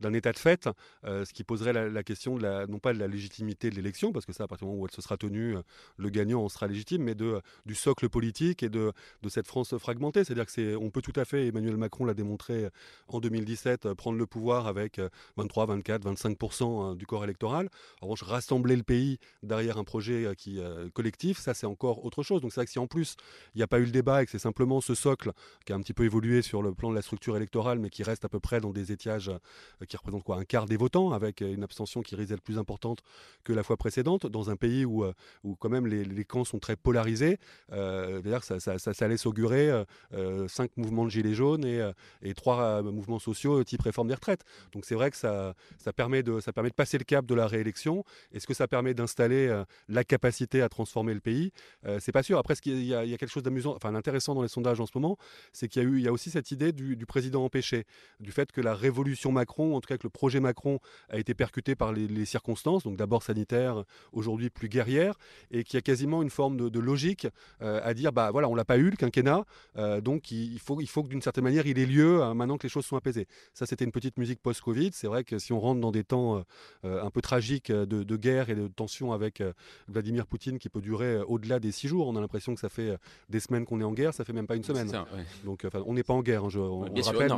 d'un 0.00 0.12
état 0.14 0.32
de 0.32 0.38
fait, 0.38 0.66
euh, 1.04 1.26
ce 1.26 1.34
qui 1.34 1.44
poserait 1.44 1.74
la, 1.74 2.02
question, 2.02 2.38
non 2.38 2.78
pas 2.78 2.94
de 2.94 2.98
la 2.98 3.06
légitimité 3.06 3.68
de 3.68 3.74
l'élection, 3.74 4.12
parce 4.12 4.24
que 4.24 4.32
ça, 4.32 4.44
à 4.44 4.46
partir 4.46 4.66
du 4.66 4.70
moment 4.70 4.82
où 4.82 4.86
elle 4.86 4.94
se 4.94 5.02
sera 5.02 5.18
tenue, 5.18 5.58
euh, 5.58 5.62
le 5.98 6.08
gagnant 6.08 6.42
en 6.42 6.48
sera 6.48 6.66
légitime, 6.66 7.02
mais 7.02 7.14
de, 7.14 7.38
du 7.66 7.74
socle 7.74 8.08
politique 8.08 8.62
et 8.62 8.70
de 8.70 8.94
cette 9.28 9.46
France 9.46 9.76
fragmentée. 9.76 10.24
C'est-à-dire 10.24 10.46
qu'on 10.46 10.88
peut 10.88 11.02
tout 11.02 11.12
à 11.16 11.26
fait, 11.26 11.48
Emmanuel 11.48 11.76
Macron 11.76 12.06
l'a 12.06 12.14
démontré 12.14 12.66
en 13.08 13.20
2017, 13.20 13.92
prendre 13.92 14.16
le 14.16 14.24
pouvoir 14.24 14.66
avec 14.66 15.02
23, 15.36 15.66
24, 15.66 16.14
25% 16.14 16.96
du 16.96 17.04
corps 17.04 17.24
électoral. 17.24 17.68
En 18.00 18.06
revanche, 18.06 18.22
rassembler 18.22 18.74
le 18.74 18.84
pays 18.84 19.18
derrière 19.42 19.76
un 19.76 19.84
projet 19.84 20.32
qui 20.34 20.62
euh, 20.78 20.90
collectif, 20.90 21.38
ça 21.38 21.54
c'est 21.54 21.66
encore 21.66 22.04
autre 22.04 22.22
chose. 22.22 22.40
Donc 22.40 22.52
c'est 22.52 22.60
vrai 22.60 22.66
que 22.66 22.72
si 22.72 22.78
en 22.78 22.86
plus 22.86 23.16
il 23.54 23.58
n'y 23.58 23.62
a 23.62 23.66
pas 23.66 23.78
eu 23.78 23.84
le 23.84 23.90
débat 23.90 24.22
et 24.22 24.24
que 24.24 24.30
c'est 24.30 24.38
simplement 24.38 24.80
ce 24.80 24.94
socle 24.94 25.32
qui 25.64 25.72
a 25.72 25.76
un 25.76 25.80
petit 25.80 25.92
peu 25.92 26.04
évolué 26.04 26.42
sur 26.42 26.62
le 26.62 26.72
plan 26.74 26.90
de 26.90 26.94
la 26.94 27.02
structure 27.02 27.36
électorale, 27.36 27.78
mais 27.78 27.90
qui 27.90 28.02
reste 28.02 28.24
à 28.24 28.28
peu 28.28 28.40
près 28.40 28.60
dans 28.60 28.72
des 28.72 28.92
étiages 28.92 29.28
euh, 29.28 29.86
qui 29.86 29.96
représentent 29.96 30.24
quoi 30.24 30.36
un 30.36 30.44
quart 30.44 30.66
des 30.66 30.76
votants, 30.76 31.12
avec 31.12 31.40
une 31.40 31.62
abstention 31.62 32.02
qui 32.02 32.14
risque 32.16 32.30
d'être 32.30 32.42
plus 32.42 32.58
importante 32.58 33.00
que 33.44 33.52
la 33.52 33.62
fois 33.62 33.76
précédente, 33.76 34.26
dans 34.26 34.50
un 34.50 34.56
pays 34.56 34.84
où, 34.84 35.04
euh, 35.04 35.12
où 35.44 35.56
quand 35.56 35.68
même 35.68 35.86
les, 35.86 36.24
camps 36.24 36.44
sont 36.44 36.58
très 36.58 36.76
polarisés. 36.76 37.38
Ça, 37.70 38.60
ça, 38.60 38.78
ça, 38.78 39.16
s'augurer 39.16 39.84
cinq 40.46 40.76
mouvements 40.76 41.04
de 41.04 41.10
gilets 41.10 41.34
jaunes 41.34 41.64
et, 41.64 41.90
et 42.22 42.34
trois 42.34 42.82
mouvements 42.82 43.18
sociaux 43.18 43.64
type 43.64 43.82
réforme 43.82 44.08
des 44.08 44.14
retraites. 44.14 44.44
Donc 44.72 44.84
c'est 44.84 44.94
vrai 44.94 45.10
que 45.10 45.16
ça, 45.16 45.54
ça, 45.78 45.92
permet 45.92 46.22
de, 46.22 46.40
ça 46.40 46.52
permet 46.52 46.70
de 46.70 46.74
passer 46.74 46.98
le 46.98 47.04
cap 47.04 47.24
de 47.24 47.34
la 47.34 47.46
réélection. 47.46 48.04
Est-ce 48.32 48.46
que 48.46 48.54
ça 48.54 48.68
permet 48.68 48.94
d'installer 48.94 49.62
la 49.88 50.04
capacité 50.04 50.60
à 50.62 50.67
transformer 50.68 51.14
le 51.14 51.20
pays. 51.20 51.52
Euh, 51.86 51.98
c'est 52.00 52.12
pas 52.12 52.22
sûr. 52.22 52.38
Après, 52.38 52.54
il 52.64 52.84
y, 52.84 52.94
a 52.94 53.04
quelque 53.18 53.28
chose 53.28 53.42
d'amusant, 53.42 53.74
enfin 53.74 53.92
d'intéressant 53.92 54.34
dans 54.34 54.42
les 54.42 54.48
sondages 54.48 54.80
en 54.80 54.86
ce 54.86 54.92
moment, 54.94 55.16
c'est 55.52 55.68
qu'il 55.68 55.82
y 55.82 55.84
a 55.84 55.88
eu, 55.88 55.98
il 55.98 56.04
y 56.04 56.08
a 56.08 56.12
aussi 56.12 56.30
cette 56.30 56.50
idée 56.50 56.72
du, 56.72 57.06
président 57.06 57.44
empêché, 57.44 57.84
du 58.20 58.32
fait 58.32 58.52
que 58.52 58.60
la 58.60 58.74
révolution 58.74 59.32
Macron, 59.32 59.74
en 59.74 59.80
tout 59.80 59.88
cas 59.88 59.96
que 59.96 60.04
le 60.04 60.10
projet 60.10 60.40
Macron, 60.40 60.78
a 61.08 61.18
été 61.18 61.34
percuté 61.34 61.74
par 61.74 61.92
les, 61.92 62.24
circonstances, 62.24 62.84
donc 62.84 62.96
d'abord 62.96 63.22
sanitaire, 63.22 63.84
aujourd'hui 64.12 64.50
plus 64.50 64.68
guerrière, 64.68 65.14
et 65.50 65.64
qu'il 65.64 65.74
y 65.74 65.78
a 65.78 65.82
quasiment 65.82 66.22
une 66.22 66.30
forme 66.30 66.70
de, 66.70 66.78
logique 66.78 67.26
euh, 67.62 67.80
à 67.82 67.94
dire, 67.94 68.12
bah 68.12 68.30
voilà, 68.30 68.48
on 68.48 68.54
l'a 68.54 68.64
pas 68.64 68.76
eu 68.78 68.90
le 68.90 68.96
quinquennat, 68.96 69.44
euh, 69.76 70.00
donc 70.00 70.30
il, 70.30 70.58
faut, 70.58 70.80
il 70.80 70.88
faut 70.88 71.02
que 71.02 71.08
d'une 71.08 71.22
certaine 71.22 71.44
manière 71.44 71.66
il 71.66 71.78
ait 71.78 71.86
lieu 71.86 72.22
hein, 72.22 72.34
maintenant 72.34 72.58
que 72.58 72.64
les 72.64 72.68
choses 72.68 72.86
sont 72.86 72.96
apaisées. 72.96 73.26
Ça, 73.54 73.66
c'était 73.66 73.84
une 73.84 73.92
petite 73.92 74.18
musique 74.18 74.40
post-Covid. 74.40 74.90
C'est 74.92 75.06
vrai 75.06 75.24
que 75.24 75.38
si 75.38 75.52
on 75.52 75.60
rentre 75.60 75.80
dans 75.80 75.90
des 75.90 76.04
temps 76.04 76.44
un 76.84 77.10
peu 77.10 77.20
tragiques 77.20 77.72
de, 77.72 78.16
guerre 78.16 78.50
et 78.50 78.54
de 78.54 78.68
tension 78.68 79.12
avec 79.12 79.42
Vladimir 79.88 80.26
Poutine 80.26 80.47
qui 80.56 80.70
peut 80.70 80.80
durer 80.80 81.16
euh, 81.16 81.24
au-delà 81.26 81.60
des 81.60 81.70
six 81.72 81.88
jours. 81.88 82.08
On 82.08 82.16
a 82.16 82.20
l'impression 82.20 82.54
que 82.54 82.60
ça 82.60 82.70
fait 82.70 82.90
euh, 82.90 82.96
des 83.28 83.40
semaines 83.40 83.66
qu'on 83.66 83.80
est 83.82 83.84
en 83.84 83.92
guerre, 83.92 84.14
ça 84.14 84.24
fait 84.24 84.32
même 84.32 84.46
pas 84.46 84.56
une 84.56 84.64
semaine. 84.64 84.90
Donc 85.44 85.66
on 85.84 85.92
n'est 85.92 86.02
pas 86.02 86.14
en 86.14 86.22
guerre, 86.22 86.44
hein, 86.44 86.48
je, 86.48 86.58
on, 86.60 86.80
rappelle 86.80 87.28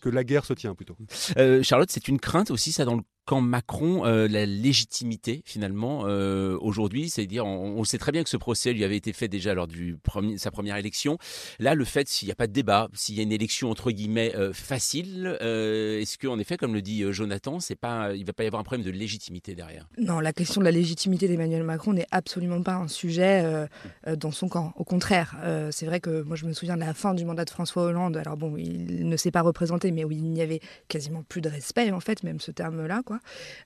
que, 0.00 0.10
la, 0.10 0.24
guerre 0.24 0.44
se 0.44 0.52
tient 0.52 0.74
plutôt. 0.74 0.96
Euh, 1.38 1.62
Charlotte, 1.62 1.90
c'est 1.90 2.08
une 2.08 2.20
crainte 2.20 2.50
aussi 2.50 2.72
ça 2.72 2.84
dans 2.84 2.96
le 2.96 3.02
quand 3.24 3.40
Macron, 3.40 4.04
euh, 4.04 4.28
la 4.28 4.44
légitimité 4.44 5.42
finalement 5.44 6.02
euh, 6.06 6.58
aujourd'hui, 6.60 7.08
c'est-à-dire 7.08 7.46
on, 7.46 7.82
sait 7.84 7.98
très 7.98 8.12
bien 8.12 8.22
que 8.22 8.28
ce 8.28 8.36
procès 8.36 8.72
lui 8.72 8.84
avait 8.84 8.96
été 8.96 9.12
fait 9.12 9.28
déjà 9.28 9.54
lors 9.54 9.66
de 9.66 9.96
sa 10.36 10.50
première 10.50 10.76
élection. 10.76 11.18
Là, 11.58 11.74
le 11.74 11.84
fait 11.84 12.08
s'il 12.08 12.26
n'y 12.26 12.32
a 12.32 12.34
pas 12.34 12.46
de 12.46 12.52
débat, 12.52 12.88
s'il 12.94 13.16
y 13.16 13.20
a 13.20 13.22
une 13.22 13.32
élection 13.32 13.70
entre 13.70 13.90
guillemets 13.90 14.34
euh, 14.36 14.52
facile, 14.52 15.36
est-ce 15.40 16.18
qu'en 16.18 16.38
effet, 16.38 16.56
comme 16.56 16.74
le 16.74 16.82
dit 16.82 17.04
Jonathan, 17.12 17.60
c'est 17.60 17.76
pas, 17.76 18.14
il 18.14 18.24
va 18.24 18.32
pas 18.32 18.44
y 18.44 18.46
avoir 18.46 18.60
un 18.60 18.64
problème 18.64 18.84
de 18.84 18.90
légitimité 18.90 19.54
derrière? 19.54 19.86
Non, 19.98 20.20
la 20.20 20.32
question 20.32 20.60
de 20.60 20.64
la 20.64 20.70
légitimité 20.70 21.28
d'Emmanuel 21.28 21.62
Macron 21.62 21.92
n'est 21.92 22.06
absolument 22.10 22.62
pas 22.62 22.74
un 22.74 22.88
sujet 22.88 23.68
dans 24.16 24.30
son 24.30 24.48
camp. 24.48 24.72
Au 24.76 24.84
contraire, 24.84 25.36
c'est 25.70 25.86
vrai 25.86 26.00
que 26.00 26.22
moi 26.22 26.36
je 26.36 26.46
me 26.46 26.52
souviens 26.52 26.76
de 26.76 26.80
la 26.80 26.94
fin 26.94 27.14
du 27.14 27.24
mandat 27.24 27.44
de 27.44 27.50
François 27.50 27.84
Hollande. 27.84 28.16
Alors 28.16 28.36
bon, 28.36 28.56
il 28.56 29.08
ne 29.08 29.16
s'est 29.16 29.30
pas 29.30 29.42
représenté, 29.42 29.90
mais 29.92 30.04
où 30.04 30.10
il 30.10 30.24
n'y 30.24 30.42
avait 30.42 30.60
quasiment 30.88 31.22
plus 31.22 31.40
de 31.40 31.48
respect 31.48 31.90
en 31.90 32.00
fait, 32.00 32.22
même 32.22 32.40
ce 32.40 32.50
terme-là, 32.50 33.02
quoi. 33.04 33.13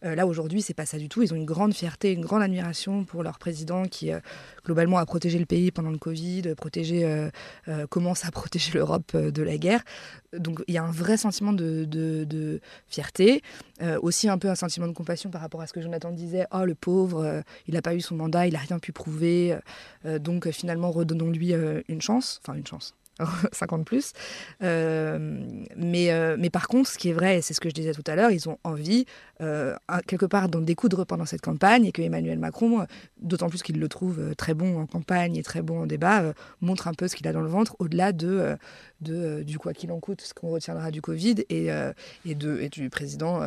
Euh, 0.05 0.15
là, 0.15 0.27
aujourd'hui, 0.27 0.63
c'est 0.63 0.75
pas 0.75 0.87
ça 0.87 0.99
du 0.99 1.09
tout. 1.09 1.23
Ils 1.23 1.33
ont 1.33 1.37
une 1.37 1.45
grande 1.45 1.75
fierté, 1.75 2.13
une 2.13 2.23
grande 2.23 2.43
admiration 2.43 3.05
pour 3.05 3.23
leur 3.23 3.39
président 3.39 3.85
qui, 3.85 4.13
euh, 4.13 4.21
globalement, 4.65 4.99
a 4.99 5.07
protégé 5.07 5.39
le 5.39 5.47
pays 5.47 5.71
pendant 5.71 5.91
le 5.91 5.99
Covid, 5.99 6.55
protégé, 6.57 7.05
euh, 7.05 7.87
commence 7.89 8.25
à 8.25 8.31
protéger 8.33 8.73
l'Europe 8.75 9.17
de 9.17 9.43
la 9.43 9.57
guerre. 9.57 9.83
Donc, 10.37 10.63
il 10.67 10.75
y 10.75 10.79
a 10.79 10.83
un 10.83 10.91
vrai 10.91 11.17
sentiment 11.17 11.53
de, 11.53 12.61
fierté, 12.87 13.43
aussi 14.03 14.29
un 14.29 14.39
peu 14.39 14.49
un 14.49 14.55
sentiment 14.55 14.87
de 14.87 14.93
compassion 14.93 15.31
par 15.31 15.41
rapport 15.41 15.61
à 15.61 15.67
ce 15.67 15.73
que 15.73 15.81
Jonathan 15.81 16.11
disait. 16.11 16.47
Oh, 16.53 16.65
le 16.65 16.75
pauvre, 16.75 17.43
il 17.67 17.75
n'a 17.75 17.83
pas 17.83 17.95
eu 17.95 18.01
son 18.01 18.17
mandat, 18.17 18.47
il 18.47 18.53
n'a 18.53 18.59
rien 18.59 18.79
pu 18.79 18.93
prouver. 18.93 19.57
donc, 20.05 20.51
finalement, 20.51 20.91
redonnons-lui 20.91 21.55
une 21.89 22.03
chance. 22.03 22.41
Enfin, 22.43 22.59
une 22.59 22.67
chance 22.67 22.95
50 23.53 23.85
plus. 23.85 24.13
Euh, 24.63 25.19
mais, 25.77 26.11
euh, 26.13 26.37
mais 26.39 26.51
par 26.51 26.69
contre, 26.69 26.89
ce 26.89 26.99
qui 26.99 27.11
est 27.11 27.13
vrai, 27.13 27.41
c'est 27.43 27.55
ce 27.55 27.61
que 27.61 27.69
je 27.69 27.75
disais 27.75 27.93
tout 27.93 28.05
à 28.07 28.15
l'heure, 28.15 28.31
ils 28.31 28.49
ont 28.49 28.59
envie, 28.65 29.07
euh, 29.41 29.75
quelque 30.07 30.27
part, 30.27 30.49
d'en 30.49 30.61
découdre 30.61 31.05
pendant 31.05 31.27
cette 31.27 31.41
campagne 31.41 31.85
et 31.85 31.93
que 31.93 32.03
Emmanuel 32.03 32.39
Macron, 32.39 32.87
d'autant 33.21 33.49
plus 33.49 33.63
qu'il 33.63 33.79
le 33.79 33.89
trouve 33.89 34.35
très 34.37 34.55
bon 34.55 34.81
en 34.81 34.87
campagne 34.87 35.37
et 35.37 35.43
très 35.43 35.63
bon 35.63 35.83
en 35.83 35.87
débat, 35.87 36.35
montre 36.61 36.89
un 36.89 36.95
peu 36.95 37.09
ce 37.09 37.17
qu'il 37.17 37.27
a 37.29 37.33
dans 37.33 37.41
le 37.41 37.49
ventre 37.49 37.77
au-delà 37.79 38.13
de, 38.13 38.57
de, 39.01 39.43
du 39.43 39.59
quoi 39.59 39.73
qu'il 39.73 39.93
en 39.93 40.01
coûte, 40.01 40.21
ce 40.21 40.35
qu'on 40.35 40.51
retiendra 40.51 40.91
du 40.91 41.01
Covid 41.01 41.45
et, 41.51 41.69
et, 42.25 42.35
de, 42.35 42.59
et 42.61 42.69
du 42.69 42.91
président 42.91 43.41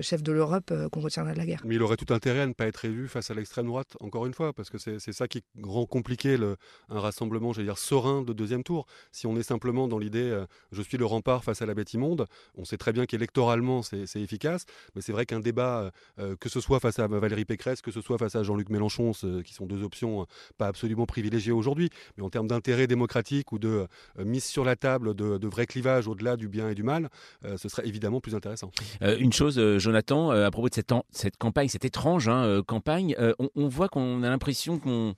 chef 0.00 0.22
de 0.22 0.32
l'Europe 0.32 0.72
qu'on 0.92 1.00
retiendra 1.00 1.32
de 1.32 1.38
la 1.38 1.46
guerre. 1.46 1.62
Mais 1.64 1.74
il 1.76 1.82
aurait 1.82 1.96
tout 1.96 2.12
intérêt 2.12 2.40
à 2.40 2.46
ne 2.46 2.52
pas 2.52 2.66
être 2.66 2.84
élu 2.84 3.08
face 3.08 3.30
à 3.30 3.34
l'extrême 3.34 3.66
droite, 3.66 3.96
encore 4.00 4.26
une 4.26 4.34
fois, 4.34 4.52
parce 4.52 4.70
que 4.70 4.78
c'est 4.78 5.12
ça 5.12 5.28
qui 5.28 5.42
rend 5.62 5.86
compliqué 5.86 6.36
le, 6.36 6.56
un 6.88 7.00
rassemblement, 7.00 7.52
j'allais 7.52 7.68
dire, 7.68 7.78
serein 7.78 8.22
de 8.22 8.32
deuxième 8.32 8.62
tour. 8.62 8.86
Si 9.12 9.26
on 9.26 9.36
est 9.36 9.42
simplement 9.42 9.88
dans 9.88 9.98
l'idée 9.98 10.30
euh, 10.30 10.46
je 10.72 10.82
suis 10.82 10.96
le 10.96 11.06
rempart 11.06 11.44
face 11.44 11.62
à 11.62 11.66
la 11.66 11.74
bête 11.74 11.92
immonde, 11.94 12.26
on 12.56 12.64
sait 12.64 12.76
très 12.76 12.92
bien 12.92 13.06
qu'électoralement 13.06 13.82
c'est 13.82 14.16
efficace, 14.16 14.64
mais 14.94 15.02
c'est 15.02 15.12
vrai 15.12 15.26
qu'un 15.26 15.40
débat, 15.40 15.80
euh, 15.80 15.90
euh, 16.18 16.36
que 16.36 16.48
ce 16.48 16.60
soit 16.60 16.80
face 16.80 16.98
à 16.98 17.06
Valérie 17.06 17.44
Pécresse, 17.44 17.80
que 17.82 17.90
ce 17.90 18.00
soit 18.00 18.18
face 18.18 18.34
à 18.34 18.42
Jean-Luc 18.58 18.70
Mélenchon, 18.70 19.12
qui 19.44 19.54
sont 19.54 19.66
deux 19.66 19.82
options 19.84 20.26
pas 20.56 20.66
absolument 20.66 21.06
privilégiées 21.06 21.52
aujourd'hui, 21.52 21.90
mais 22.16 22.24
en 22.24 22.30
termes 22.30 22.48
d'intérêt 22.48 22.86
démocratique 22.86 23.52
ou 23.52 23.58
de 23.58 23.86
mise 24.18 24.44
sur 24.44 24.64
la 24.64 24.74
table 24.74 25.14
de, 25.14 25.46
vrais 25.46 25.66
clivages 25.66 26.08
au-delà 26.08 26.36
du 26.36 26.48
bien 26.48 26.68
et 26.68 26.74
du 26.74 26.82
mal, 26.82 27.08
ce 27.56 27.68
serait 27.68 27.86
évidemment 27.86 28.20
plus 28.20 28.34
intéressant. 28.34 28.70
une 29.00 29.32
chose, 29.32 29.78
Jonathan, 29.78 30.30
à 30.30 30.50
propos 30.50 30.68
de 30.68 30.74
cette, 30.74 30.92
cette 31.10 31.36
campagne, 31.36 31.68
cette 31.68 31.84
étrange 31.84 32.28
hein, 32.28 32.62
campagne, 32.66 33.14
on 33.54 33.68
voit 33.68 33.88
qu'on 33.88 34.22
a 34.22 34.28
l'impression 34.28 34.78
qu'on 34.78 35.14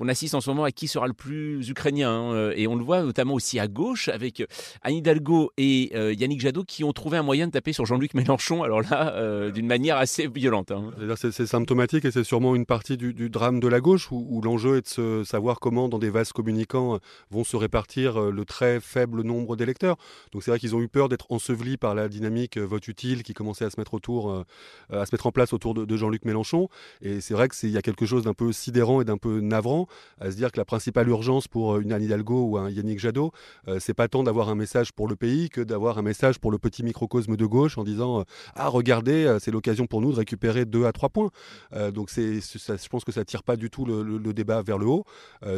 qu'on 0.00 0.08
assiste 0.08 0.34
en 0.34 0.40
ce 0.40 0.48
moment 0.48 0.64
à 0.64 0.72
qui 0.72 0.88
sera 0.88 1.06
le 1.06 1.12
plus 1.12 1.68
ukrainien. 1.68 2.10
Hein, 2.10 2.32
euh, 2.32 2.54
et 2.56 2.66
on 2.66 2.74
le 2.74 2.82
voit 2.82 3.02
notamment 3.02 3.34
aussi 3.34 3.58
à 3.60 3.68
gauche 3.68 4.08
avec 4.08 4.40
euh, 4.40 4.46
Anne 4.80 4.94
Hidalgo 4.94 5.52
et 5.58 5.92
euh, 5.94 6.14
Yannick 6.14 6.40
Jadot 6.40 6.64
qui 6.64 6.84
ont 6.84 6.94
trouvé 6.94 7.18
un 7.18 7.22
moyen 7.22 7.48
de 7.48 7.52
taper 7.52 7.74
sur 7.74 7.84
Jean-Luc 7.84 8.14
Mélenchon, 8.14 8.62
alors 8.62 8.80
là, 8.80 9.50
d'une 9.50 9.66
manière 9.66 9.98
assez 9.98 10.26
violente. 10.26 10.70
Hein. 10.70 10.90
C'est 11.16 11.46
symptomatique 11.46 12.06
et 12.06 12.10
c'est 12.10 12.24
sûrement 12.24 12.56
une 12.56 12.64
partie 12.64 12.96
du, 12.96 13.12
drame 13.28 13.60
de 13.60 13.68
la 13.68 13.80
gauche 13.80 14.10
où, 14.10 14.40
l'enjeu 14.42 14.78
est 14.78 14.98
de 14.98 15.22
savoir 15.22 15.60
comment, 15.60 15.90
dans 15.90 15.98
des 15.98 16.08
vases 16.08 16.32
communicants, 16.32 16.98
vont 17.30 17.44
se 17.44 17.56
répartir 17.56 18.30
le 18.30 18.44
très 18.46 18.80
faible 18.80 19.22
nombre 19.22 19.54
d'électeurs. 19.56 19.96
Donc 20.32 20.42
c'est 20.42 20.50
vrai 20.50 20.58
qu'ils 20.58 20.74
ont 20.74 20.80
eu 20.80 20.88
peur 20.88 21.10
d'être 21.10 21.30
ensevelis 21.30 21.76
par 21.76 21.94
la 21.94 22.08
dynamique 22.08 22.56
vote 22.56 22.88
utile 22.88 23.22
qui 23.22 23.34
commençait 23.34 23.66
à 23.66 23.70
se 23.70 23.78
mettre 23.78 23.92
autour, 23.92 24.44
à 24.90 25.04
se 25.04 25.14
mettre 25.14 25.26
en 25.26 25.32
place 25.32 25.52
autour 25.52 25.74
de, 25.74 25.96
Jean-Luc 25.96 26.24
Mélenchon. 26.24 26.68
Et 27.02 27.20
c'est 27.20 27.34
vrai 27.34 27.48
qu'il 27.48 27.70
y 27.70 27.76
a 27.76 27.82
quelque 27.82 28.06
chose 28.06 28.24
d'un 28.24 28.34
peu 28.34 28.50
sidérant 28.52 29.02
et 29.02 29.04
d'un 29.04 29.18
peu 29.18 29.40
navrant 29.40 29.88
à 30.20 30.30
se 30.30 30.36
dire 30.36 30.52
que 30.52 30.58
la 30.58 30.64
principale 30.64 31.08
urgence 31.08 31.48
pour 31.48 31.74
euh, 31.74 31.80
une 31.80 31.92
Anne 31.92 32.02
Hidalgo 32.02 32.44
ou 32.44 32.58
un 32.58 32.70
Yannick 32.70 32.98
Jadot, 32.98 33.32
euh, 33.68 33.78
c'est 33.80 33.94
pas 33.94 34.08
tant 34.08 34.22
d'avoir 34.22 34.48
un 34.48 34.54
message 34.54 34.92
pour 34.92 35.08
le 35.08 35.16
pays 35.16 35.48
que 35.48 35.60
d'avoir 35.60 35.98
un 35.98 36.02
message 36.02 36.38
pour 36.38 36.50
le 36.50 36.58
petit 36.58 36.82
microcosme 36.82 37.36
de 37.36 37.46
gauche 37.46 37.78
en 37.78 37.84
disant 37.84 38.20
euh, 38.20 38.24
ah 38.54 38.68
regardez 38.68 39.38
c'est 39.40 39.50
l'occasion 39.50 39.86
pour 39.86 40.00
nous 40.00 40.12
de 40.12 40.16
récupérer 40.16 40.64
deux 40.64 40.84
à 40.84 40.92
trois 40.92 41.08
points. 41.08 41.30
donc 41.92 42.10
c'est 42.10 42.40
je 42.40 42.88
pense 42.88 43.04
que 43.04 43.12
ça 43.12 43.24
tire 43.24 43.42
pas 43.42 43.56
du 43.56 43.70
tout 43.70 43.84
le, 43.84 44.32
débat 44.32 44.62
vers 44.62 44.78
le 44.78 44.86
haut. 44.86 45.04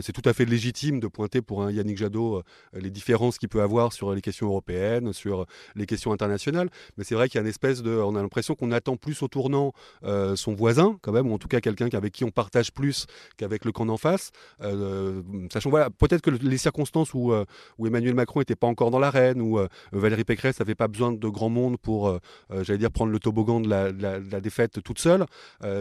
c'est 0.01 0.13
tout 0.13 0.27
à 0.29 0.33
fait 0.33 0.45
légitime 0.45 1.01
de 1.01 1.07
pointer 1.07 1.43
pour 1.43 1.63
un 1.63 1.71
Yannick 1.71 1.99
Jadot 1.99 2.43
les 2.73 2.91
différences 2.91 3.39
qu'il 3.39 3.49
peut 3.49 3.63
avoir 3.63 3.93
sur 3.93 4.15
les 4.15 4.21
questions 4.21 4.47
européennes, 4.47 5.13
sur 5.13 5.47
les 5.75 5.87
questions 5.87 6.13
internationales. 6.13 6.69
Mais 6.97 7.05
c'est 7.05 7.15
vrai 7.15 7.29
qu'il 7.29 7.37
y 7.37 7.39
a 7.39 7.43
une 7.43 7.49
espèce 7.49 7.83
de, 7.83 7.91
on 7.91 8.15
a 8.17 8.23
l'impression 8.23 8.55
qu'on 8.55 8.73
attend 8.73 8.97
plus 8.97 9.23
au 9.23 9.29
tournant 9.29 9.73
son 10.03 10.55
voisin 10.55 10.99
quand 11.03 11.13
même, 11.13 11.31
ou 11.31 11.35
en 11.35 11.39
tout 11.39 11.49
cas 11.49 11.61
quelqu'un 11.61 11.89
avec 11.93 12.13
qui 12.13 12.25
on 12.25 12.31
partage 12.31 12.73
plus 12.73 13.07
qu'avec 13.37 13.65
le 13.65 13.73
camp 13.73 13.89
en 13.89 13.97
face. 13.97 14.22
Euh, 14.63 15.23
sachant 15.53 15.71
voilà, 15.71 15.91
peut-être 15.91 16.23
que 16.23 16.31
les 16.31 16.59
circonstances 16.59 17.15
où, 17.15 17.33
euh, 17.33 17.45
Emmanuel 17.85 18.15
Macron 18.15 18.41
n'était 18.41 18.57
pas 18.57 18.67
encore 18.67 18.91
dans 18.91 18.99
l'arène, 18.99 19.41
où 19.41 19.59
euh, 19.59 19.69
Valérie 19.93 20.25
Pécresse 20.25 20.61
n'avait 20.61 20.75
pas 20.75 20.89
besoin 20.89 21.13
de 21.13 21.29
grand 21.29 21.49
monde 21.49 21.77
pour, 21.79 22.19
j'allais 22.51 22.79
dire, 22.79 22.91
prendre 22.91 23.13
le 23.13 23.19
toboggan 23.19 23.61
de 23.61 23.69
la, 23.69 24.41
défaite 24.41 24.83
toute 24.83 24.99
seule, 24.99 25.27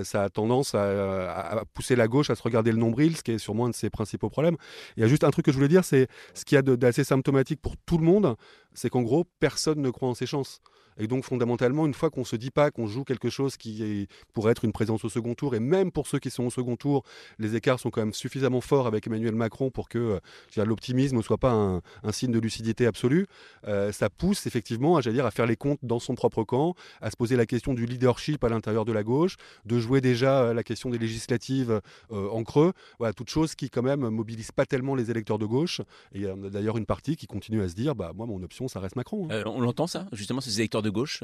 ça 0.04 0.24
a 0.24 0.30
tendance 0.30 0.76
à, 0.76 1.64
pousser 1.74 1.96
la 1.96 2.08
gauche 2.08 2.30
à 2.30 2.36
se 2.36 2.44
regarder 2.44 2.72
le 2.72 2.78
nombril, 2.78 3.18
ce 3.18 3.24
qui 3.24 3.32
est 3.32 3.38
sûrement 3.38 3.66
un 3.66 3.70
de 3.70 3.76
ses 3.76 3.90
principaux 3.90 4.30
problèmes. 4.30 4.58
Il 4.98 5.02
y 5.02 5.04
a 5.04 5.08
juste 5.08 5.24
un 5.24 5.32
truc 5.32 5.46
que 5.46 5.52
je 5.52 5.58
voulais 5.58 5.68
dire, 5.68 5.84
c'est 5.84 6.08
ce 6.34 6.46
qu'il 6.46 6.56
y 6.56 6.60
a 6.60 6.62
d'assez 6.62 7.04
symptomatique 7.04 7.62
pour 7.62 7.76
tout 7.86 7.98
le 7.98 8.06
monde, 8.06 8.36
c'est 8.74 8.90
qu'en 8.90 9.02
gros, 9.02 9.26
personne 9.40 9.82
ne 9.82 9.90
croit 9.90 10.10
en 10.10 10.14
ses 10.14 10.26
chances. 10.26 10.62
Et 11.00 11.08
donc 11.08 11.24
fondamentalement, 11.24 11.86
une 11.86 11.94
fois 11.94 12.10
qu'on 12.10 12.24
se 12.24 12.36
dit 12.36 12.52
pas 12.52 12.72
qu'on 12.72 12.88
joue 12.88 13.04
quelque 13.04 13.30
chose 13.30 13.58
qui 13.58 14.08
pourrait 14.34 14.52
être 14.52 14.66
une 14.66 14.72
présence 14.72 15.04
au 15.06 15.10
second 15.10 15.34
tour, 15.34 15.56
et 15.56 15.60
même 15.60 15.92
pour 15.92 16.08
ceux 16.08 16.20
qui 16.20 16.30
sont 16.30 16.44
au 16.44 16.50
second 16.50 16.76
tour, 16.76 17.04
les 17.40 17.56
écarts 17.56 17.80
sont 17.80 17.90
quand 17.90 18.02
même 18.02 18.14
suffisamment 18.14 18.62
forts 18.62 18.88
avec 18.88 19.08
Emmanuel 19.08 19.36
Macron 19.36 19.70
pour 19.70 19.90
que 19.90 20.20
euh, 20.58 20.66
l'optimisme 20.66 21.18
ne 21.18 21.22
soit 21.22 21.38
pas 21.38 21.52
un, 21.52 21.82
signe 22.12 22.32
de 22.32 22.40
lucidité 22.40 22.86
absolue, 22.86 23.26
euh, 23.68 23.92
ça 23.92 24.10
pousse 24.10 24.46
effectivement 24.48 24.98
à, 24.98 25.02
dire, 25.02 25.26
à 25.26 25.32
faire 25.32 25.46
les 25.46 25.56
comptes 25.56 25.80
dans 25.82 26.00
son 26.00 26.16
propre 26.16 26.44
camp, 26.44 26.76
à 27.02 27.10
se 27.10 27.16
poser 27.16 27.36
la 27.36 27.46
question 27.46 27.74
du 27.74 27.86
leadership 27.86 28.44
à 28.44 28.50
l'intérieur 28.50 28.86
de 28.86 28.92
la 28.92 29.04
gauche, 29.04 29.38
de 29.66 29.80
jouer 29.80 30.02
déjà 30.02 30.42
euh, 30.42 30.54
la 30.54 30.64
question 30.64 30.90
des 30.90 30.98
législatives 30.98 31.82
en 32.10 32.44
creux. 32.44 32.74
Voilà, 33.00 33.14
toute 33.14 33.30
chose 33.30 33.56
qui 33.56 33.70
quand 33.70 33.82
même 33.82 34.08
mobilise 34.10 34.52
pas 34.52 34.66
tellement 34.66 34.96
les 34.96 35.10
électeurs 35.10 35.38
de 35.38 35.46
gauche. 35.46 35.82
Et 36.14 36.20
il 36.20 36.22
y 36.22 36.28
a 36.28 36.36
d'ailleurs 36.36 36.78
une 36.78 36.86
partie 36.86 37.16
qui 37.16 37.28
continue 37.28 37.62
à 37.62 37.70
se 37.70 37.76
dire, 37.76 37.96
bah 37.96 38.12
moi 38.16 38.26
mon 38.26 38.42
option 38.44 38.68
ça 38.68 38.80
reste 38.80 38.96
Macron. 38.96 39.28
Hein. 39.30 39.44
on 39.46 39.62
l'entend 39.62 39.88
ça, 39.88 40.08
justement 40.12 40.42
ces 40.42 40.60
électeurs 40.60 40.81
de 40.82 40.90
gauche 40.90 41.24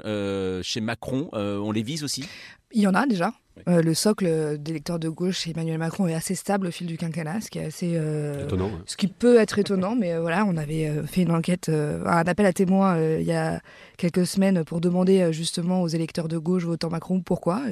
chez 0.63 0.81
Macron, 0.81 1.29
on 1.33 1.71
les 1.71 1.83
vise 1.83 2.03
aussi? 2.03 2.25
Il 2.73 2.81
y 2.81 2.87
en 2.87 2.93
a 2.93 3.05
déjà. 3.05 3.33
Euh, 3.67 3.81
le 3.81 3.93
socle 3.93 4.57
d'électeurs 4.59 4.99
de 4.99 5.09
gauche 5.09 5.39
chez 5.39 5.51
Emmanuel 5.51 5.77
Macron 5.77 6.07
est 6.07 6.13
assez 6.13 6.35
stable 6.35 6.67
au 6.67 6.71
fil 6.71 6.85
du 6.85 6.97
quinquennat, 6.97 7.41
ce 7.41 7.49
qui 7.49 7.59
est 7.59 7.65
assez 7.65 7.93
euh, 7.95 8.45
étonnant. 8.45 8.71
Ce 8.85 8.97
qui 8.97 9.07
peut 9.07 9.37
être 9.37 9.57
étonnant, 9.57 9.95
mais 9.95 10.13
euh, 10.13 10.21
voilà, 10.21 10.45
on 10.45 10.57
avait 10.57 10.91
fait 11.07 11.23
une 11.23 11.31
enquête, 11.31 11.69
un 11.69 12.23
appel 12.27 12.45
à 12.45 12.53
témoins 12.53 12.99
il 12.99 13.25
y 13.25 13.31
a 13.31 13.61
quelques 13.97 14.27
semaines 14.27 14.63
pour 14.63 14.81
demander 14.81 15.31
justement 15.33 15.81
aux 15.81 15.87
électeurs 15.87 16.27
de 16.27 16.37
gauche 16.37 16.65
votant 16.65 16.89
Macron 16.89 17.21
pourquoi 17.21 17.63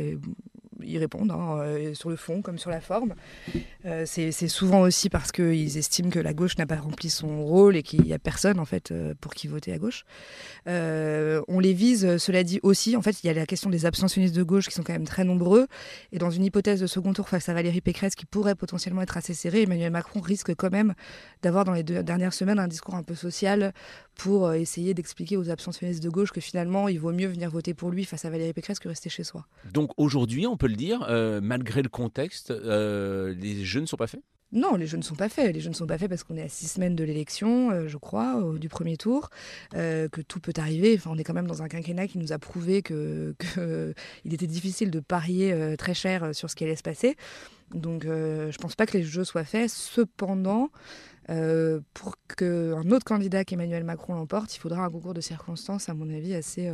ils 0.84 0.98
répondent, 0.98 1.32
hein, 1.32 1.60
euh, 1.60 1.94
sur 1.94 2.10
le 2.10 2.16
fond 2.16 2.42
comme 2.42 2.58
sur 2.58 2.70
la 2.70 2.82
forme. 2.82 3.16
Euh, 3.86 4.04
c'est 4.06 4.32
souvent 4.48 4.82
aussi 4.82 5.10
parce 5.10 5.32
qu'ils 5.32 5.78
estiment 5.78 6.10
que 6.10 6.20
la 6.20 6.34
gauche 6.34 6.58
n'a 6.58 6.66
pas 6.66 6.78
rempli 6.78 7.10
son 7.10 7.46
rôle 7.46 7.76
et 7.76 7.84
qu'il 7.84 8.02
n'y 8.02 8.14
a 8.14 8.20
personne 8.20 8.60
en 8.60 8.66
fait 8.66 8.92
euh, 8.92 9.14
pour 9.20 9.34
qui 9.34 9.48
voter 9.48 9.74
à 9.74 9.78
gauche. 9.78 10.06
on 10.66 11.60
les 11.60 11.74
vise, 11.74 12.18
cela 12.18 12.44
dit 12.44 12.60
aussi, 12.64 12.96
en 12.96 13.02
fait, 13.02 13.24
il 13.24 13.28
y 13.28 13.30
a 13.30 13.34
la 13.34 13.46
question 13.46 13.70
des 13.70 13.86
abstentionnistes 13.86 14.36
de 14.36 14.44
gauche 14.44 14.68
qui 14.68 14.74
sont 14.74 14.84
quand 14.84 14.94
même 14.94 15.06
très 15.06 15.24
nombreux. 15.24 15.68
Et 16.12 16.18
dans 16.18 16.32
une 16.32 16.44
hypothèse 16.44 16.80
de 16.80 16.88
second 16.88 17.14
tour 17.14 17.30
face 17.30 17.50
à 17.50 17.54
Valérie 17.54 17.82
Pécresse 17.82 18.16
qui 18.16 18.26
pourrait 18.26 18.56
potentiellement 18.56 19.02
être 19.02 19.18
assez 19.18 19.34
serrée, 19.34 19.64
Emmanuel 19.64 19.92
Macron 19.92 20.20
risque 20.20 20.54
quand 20.56 20.72
même 20.72 20.94
d'avoir 21.42 21.66
dans 21.66 21.74
les 21.74 21.84
deux 21.84 22.04
dernières 22.04 22.34
semaines 22.34 22.60
un 22.60 22.68
discours 22.68 22.96
un 22.96 23.04
peu 23.04 23.16
social 23.16 23.74
pour 24.16 24.54
essayer 24.54 24.94
d'expliquer 24.94 25.38
aux 25.38 25.50
abstentionnistes 25.50 26.04
de 26.04 26.10
gauche 26.10 26.32
que 26.32 26.42
finalement 26.42 26.88
il 26.88 27.00
vaut 27.00 27.12
mieux 27.12 27.28
venir 27.28 27.50
voter 27.50 27.74
pour 27.74 27.92
lui 27.92 28.06
face 28.06 28.26
à 28.26 28.30
Valérie 28.30 28.54
Pécresse 28.54 28.80
que 28.80 28.88
rester 28.88 29.10
chez 29.10 29.24
soi. 29.24 29.46
Donc 29.74 29.92
aujourd'hui, 29.98 30.48
on 30.48 30.58
peut 30.58 30.68
le 30.68 30.76
dire, 30.76 31.06
euh, 31.10 31.42
malgré 31.42 31.82
le 31.82 31.90
contexte, 31.90 32.52
euh, 32.52 33.34
les 33.36 33.64
jeux 33.64 33.82
ne 33.82 33.86
sont 33.86 33.98
pas 33.98 34.08
faits? 34.08 34.22
Non, 34.52 34.76
les 34.76 34.88
jeux 34.88 34.98
ne 34.98 35.04
sont 35.04 35.16
pas 35.16 35.28
faits. 35.28 35.54
Les 35.54 35.60
jeux 35.60 35.70
ne 35.70 35.76
sont 35.76 35.88
pas 35.88 35.98
faits 35.98 36.08
parce 36.08 36.24
qu'on 36.24 36.38
est 36.38 36.44
à 36.44 36.48
six 36.48 36.68
semaines 36.68 36.96
de 36.96 37.04
l'élection, 37.04 37.72
euh, 37.72 37.88
je 37.88 37.98
crois, 37.98 38.42
du 38.58 38.70
premier 38.70 38.96
tour, 38.96 39.30
que 39.74 40.22
tout 40.22 40.40
peut 40.40 40.54
arriver. 40.58 40.96
Enfin, 40.96 41.10
on 41.14 41.18
est 41.18 41.24
quand 41.24 41.34
même 41.34 41.48
dans 41.48 41.62
un 41.62 41.68
quinquennat 41.68 42.08
qui 42.08 42.20
nous 42.20 42.32
a 42.32 42.40
prouvé 42.40 42.82
que, 42.82 43.36
il 44.24 44.34
était 44.34 44.48
difficile 44.48 44.92
de 44.92 45.00
parier 45.00 45.76
très 45.78 45.94
cher 45.94 46.34
sur 46.34 46.50
ce 46.50 46.56
qui 46.56 46.64
allait 46.64 46.76
se 46.76 46.84
passer. 46.84 47.18
Donc, 47.74 48.04
je 48.04 48.46
ne 48.46 48.62
pense 48.62 48.76
pas 48.76 48.86
que 48.86 48.98
les 48.98 49.04
jeux 49.04 49.26
soient 49.26 49.44
faits. 49.44 49.70
Cependant, 49.70 50.70
pour 51.28 52.16
qu'un 52.38 52.92
autre 52.92 53.06
candidat 53.06 53.44
qu'Emmanuel 53.44 53.84
Macron 53.84 54.16
l'emporte, 54.16 54.56
il 54.56 54.60
faudra 54.60 54.86
un 54.86 54.90
concours 54.90 55.14
de 55.14 55.22
circonstances, 55.22 55.90
à 55.90 55.94
mon 55.94 56.10
avis, 56.10 56.36
assez 56.36 56.72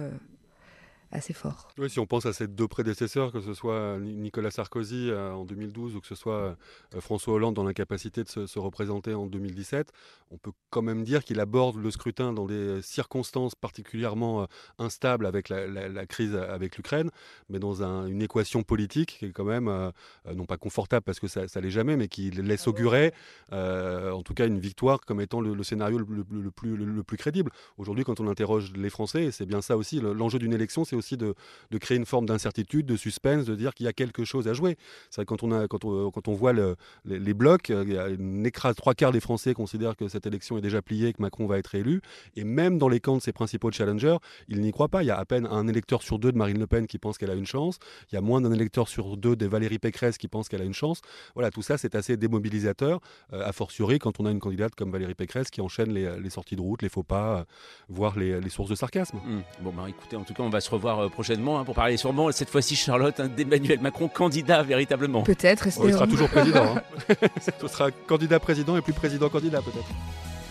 assez 1.12 1.34
fort. 1.34 1.68
Oui, 1.78 1.90
si 1.90 2.00
on 2.00 2.06
pense 2.06 2.26
à 2.26 2.34
ses 2.34 2.48
deux 2.48 2.68
prédécesseurs, 2.68 3.32
que 3.32 3.42
ce 3.42 3.54
soit 3.54 3.98
Nicolas 4.00 4.52
Sarkozy 4.52 5.10
euh, 5.10 5.32
en 5.34 5.46
2012 5.46 5.96
ou 5.96 6.02
que 6.02 6.08
ce 6.08 6.16
soit 6.16 6.56
euh, 6.96 7.02
François 7.02 7.34
Hollande 7.34 7.56
dans 7.56 7.64
l'incapacité 7.64 8.24
de 8.24 8.30
se, 8.30 8.60
représenter 8.60 9.14
en 9.14 9.26
2017, 9.26 9.92
on 10.32 10.38
peut 10.38 10.52
quand 10.70 10.82
même 10.82 11.04
dire 11.04 11.24
qu'il 11.24 11.40
aborde 11.40 11.78
le 11.78 11.92
scrutin 11.92 12.32
dans 12.32 12.46
des 12.46 12.82
circonstances 12.82 13.56
particulièrement 13.56 14.44
euh, 14.44 14.46
instables 14.78 15.26
avec 15.26 15.50
la, 15.50 16.06
crise 16.06 16.36
avec 16.36 16.78
l'Ukraine, 16.78 17.10
mais 17.50 17.60
dans 17.60 17.84
une 17.84 18.22
équation 18.22 18.64
politique 18.64 19.18
qui 19.20 19.26
est 19.26 19.32
quand 19.32 19.44
même, 19.44 19.92
non 20.34 20.46
pas 20.46 20.58
confortable 20.58 21.04
parce 21.04 21.20
que 21.20 21.28
ça, 21.28 21.48
ça 21.48 21.62
l'est 21.62 21.70
jamais, 21.70 21.96
mais 21.96 22.08
qui 22.08 22.32
laisse 22.32 22.68
augurer 22.68 23.14
en 23.52 24.22
tout 24.24 24.34
cas 24.34 24.48
une 24.48 24.60
victoire 24.60 25.00
comme 25.02 25.22
étant 25.22 25.42
le, 25.42 25.62
scénario 25.64 25.98
le, 25.98 26.06
plus, 26.52 26.76
le, 26.76 27.04
plus 27.04 27.18
crédible. 27.18 27.52
Aujourd'hui, 27.78 28.04
quand 28.04 28.20
on 28.20 28.28
interroge 28.28 28.74
les 28.74 28.90
Français, 28.90 29.26
et 29.26 29.32
c'est 29.32 29.46
bien 29.46 29.62
ça 29.62 29.78
aussi, 29.78 30.00
l'enjeu 30.00 30.40
d'une 30.40 30.54
élection, 30.54 30.86
c'est 30.86 30.96
aussi 31.02 31.18
de, 31.18 31.34
créer 31.80 31.98
une 31.98 32.06
forme 32.06 32.26
d'incertitude, 32.26 32.86
de 32.86 32.96
suspense, 32.96 33.46
de 33.46 33.56
dire 33.56 33.74
qu'il 33.74 33.86
y 33.86 33.90
a 33.90 33.94
quelque 33.94 34.24
chose 34.24 34.48
à 34.48 34.54
jouer. 34.54 34.78
C'est 35.10 35.26
quand 35.26 35.44
on, 35.44 35.52
a, 35.52 35.68
quand 35.68 35.84
on, 35.84 36.12
quand 36.12 36.28
on 36.28 36.34
voit 36.34 36.54
les, 36.54 37.34
blocs, 37.34 37.70
euh, 37.70 37.84
il 37.86 37.94
y 37.94 37.98
a 37.98 38.08
une 38.10 38.46
écrase, 38.46 38.76
trois 38.76 38.94
quarts 38.94 39.12
des 39.12 39.20
Français 39.20 39.54
considèrent 39.54 39.96
que 39.96 40.08
cette 40.08 40.26
élection 40.28 40.58
est 40.58 40.62
déjà 40.62 40.82
pliée, 40.82 41.12
que 41.14 41.22
Macron 41.22 41.48
va 41.48 41.58
être 41.58 41.74
élu. 41.76 42.02
Et 42.36 42.44
même 42.44 42.78
dans 42.78 42.88
les 42.88 43.00
camps 43.00 43.18
de 43.18 43.22
ses 43.22 43.34
principaux 43.34 43.72
challengers, 43.72 44.18
ils 44.48 44.62
n'y 44.62 44.72
croient 44.72 44.90
pas. 44.90 45.04
Il 45.04 45.08
y 45.08 45.12
a 45.12 45.18
à 45.18 45.26
peine 45.26 45.48
un 45.48 45.68
électeur 45.68 46.04
sur 46.04 46.20
deux 46.20 46.32
de 46.32 46.38
Marine 46.38 46.60
Le 46.60 46.68
Pen 46.68 46.88
qui 46.88 47.00
pense 47.00 47.18
qu'elle 47.18 47.32
a 47.32 47.36
une 47.36 47.46
chance. 47.46 47.80
Il 48.12 48.16
y 48.16 48.18
a 48.18 48.22
moins 48.22 48.42
d'un 48.42 48.52
électeur 48.52 48.88
sur 48.88 49.18
deux 49.18 49.36
de 49.36 49.46
Valérie 49.48 49.80
Pécresse 49.80 50.18
qui 50.18 50.28
pense 50.28 50.48
qu'elle 50.50 50.62
a 50.62 50.66
une 50.66 50.74
chance. 50.74 51.02
Voilà, 51.34 51.50
tout 51.52 51.62
ça, 51.62 51.78
c'est 51.78 51.96
assez 51.96 52.18
démobilisateur, 52.18 53.00
euh, 53.34 53.46
a 53.46 53.52
fortiori 53.52 54.00
quand 54.00 54.20
on 54.20 54.26
a 54.26 54.32
une 54.32 54.40
candidate 54.40 54.76
comme 54.76 54.92
Valérie 54.92 55.16
Pécresse 55.16 55.50
qui 55.50 55.62
enchaîne 55.62 55.92
les, 55.94 56.30
sorties 56.30 56.56
de 56.56 56.62
route, 56.62 56.82
les 56.82 56.90
faux 56.90 57.04
pas, 57.04 57.40
euh, 57.40 57.44
voire 57.90 58.18
les, 58.18 58.50
sources 58.50 58.70
de 58.70 58.76
sarcasme. 58.76 59.18
Mmh. 59.18 59.42
Bon, 59.62 59.72
bah 59.72 59.86
écoutez, 59.88 60.16
en 60.16 60.24
tout 60.24 60.34
cas, 60.34 60.44
on 60.44 60.50
va 60.50 60.62
se 60.62 60.70
revoir 60.70 60.91
euh, 61.00 61.10
prochainement 61.10 61.60
hein, 61.60 61.64
pour 61.64 61.76
parler 61.76 61.98
sûrement, 61.98 62.32
cette 62.32 62.50
fois-ci, 62.50 62.76
Charlotte, 62.76 63.20
hein, 63.20 63.28
d'Emmanuel 63.28 63.80
Macron, 63.80 64.08
candidat 64.08 64.64
véritablement. 64.64 65.24
Peut-être. 65.24 65.68
Oh, 65.78 65.84
il 65.86 65.94
sera 65.94 66.08
toujours 66.08 66.30
président. 66.30 66.76
Hein. 66.76 67.14
Ce 67.62 67.68
sera 67.68 67.92
candidat 67.92 68.40
président 68.40 68.78
et 68.78 68.82
plus 68.82 68.94
président 68.94 69.30
candidat 69.30 69.62
peut-être. 69.62 69.88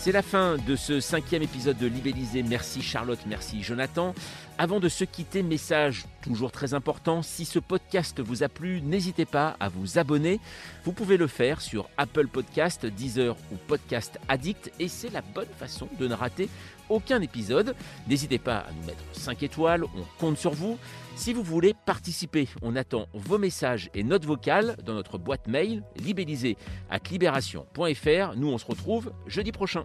C'est 0.02 0.12
la 0.12 0.22
fin 0.22 0.56
de 0.56 0.76
ce 0.76 0.98
cinquième 0.98 1.42
épisode 1.42 1.76
de 1.76 1.86
Libellisé. 1.86 2.42
Merci 2.42 2.80
Charlotte, 2.80 3.18
merci 3.26 3.62
Jonathan. 3.62 4.14
Avant 4.56 4.80
de 4.80 4.88
se 4.88 5.04
quitter, 5.04 5.42
message 5.42 6.06
toujours 6.22 6.52
très 6.52 6.72
important. 6.72 7.20
Si 7.20 7.44
ce 7.44 7.58
podcast 7.58 8.18
vous 8.18 8.42
a 8.42 8.48
plu, 8.48 8.80
n'hésitez 8.80 9.26
pas 9.26 9.58
à 9.60 9.68
vous 9.68 9.98
abonner. 9.98 10.40
Vous 10.84 10.92
pouvez 10.92 11.18
le 11.18 11.26
faire 11.26 11.60
sur 11.60 11.90
Apple 11.98 12.28
Podcast, 12.28 12.86
Deezer 12.86 13.36
ou 13.52 13.56
Podcast 13.68 14.18
Addict 14.30 14.72
et 14.80 14.88
c'est 14.88 15.12
la 15.12 15.20
bonne 15.20 15.52
façon 15.58 15.86
de 15.98 16.08
ne 16.08 16.14
rater 16.14 16.48
aucun 16.88 17.20
épisode. 17.20 17.74
N'hésitez 18.08 18.38
pas 18.38 18.60
à 18.60 18.72
nous 18.72 18.86
mettre 18.86 19.04
5 19.12 19.42
étoiles, 19.42 19.84
on 19.84 20.04
compte 20.18 20.38
sur 20.38 20.52
vous. 20.52 20.78
Si 21.20 21.34
vous 21.34 21.42
voulez 21.42 21.74
participer, 21.84 22.48
on 22.62 22.76
attend 22.76 23.06
vos 23.12 23.36
messages 23.36 23.90
et 23.92 24.02
notes 24.02 24.24
vocales 24.24 24.74
dans 24.86 24.94
notre 24.94 25.18
boîte 25.18 25.48
mail 25.48 25.82
libellisée 25.96 26.56
à 26.88 26.96
libération.fr. 27.10 28.36
Nous, 28.36 28.48
on 28.48 28.56
se 28.56 28.64
retrouve 28.64 29.12
jeudi 29.26 29.52
prochain. 29.52 29.84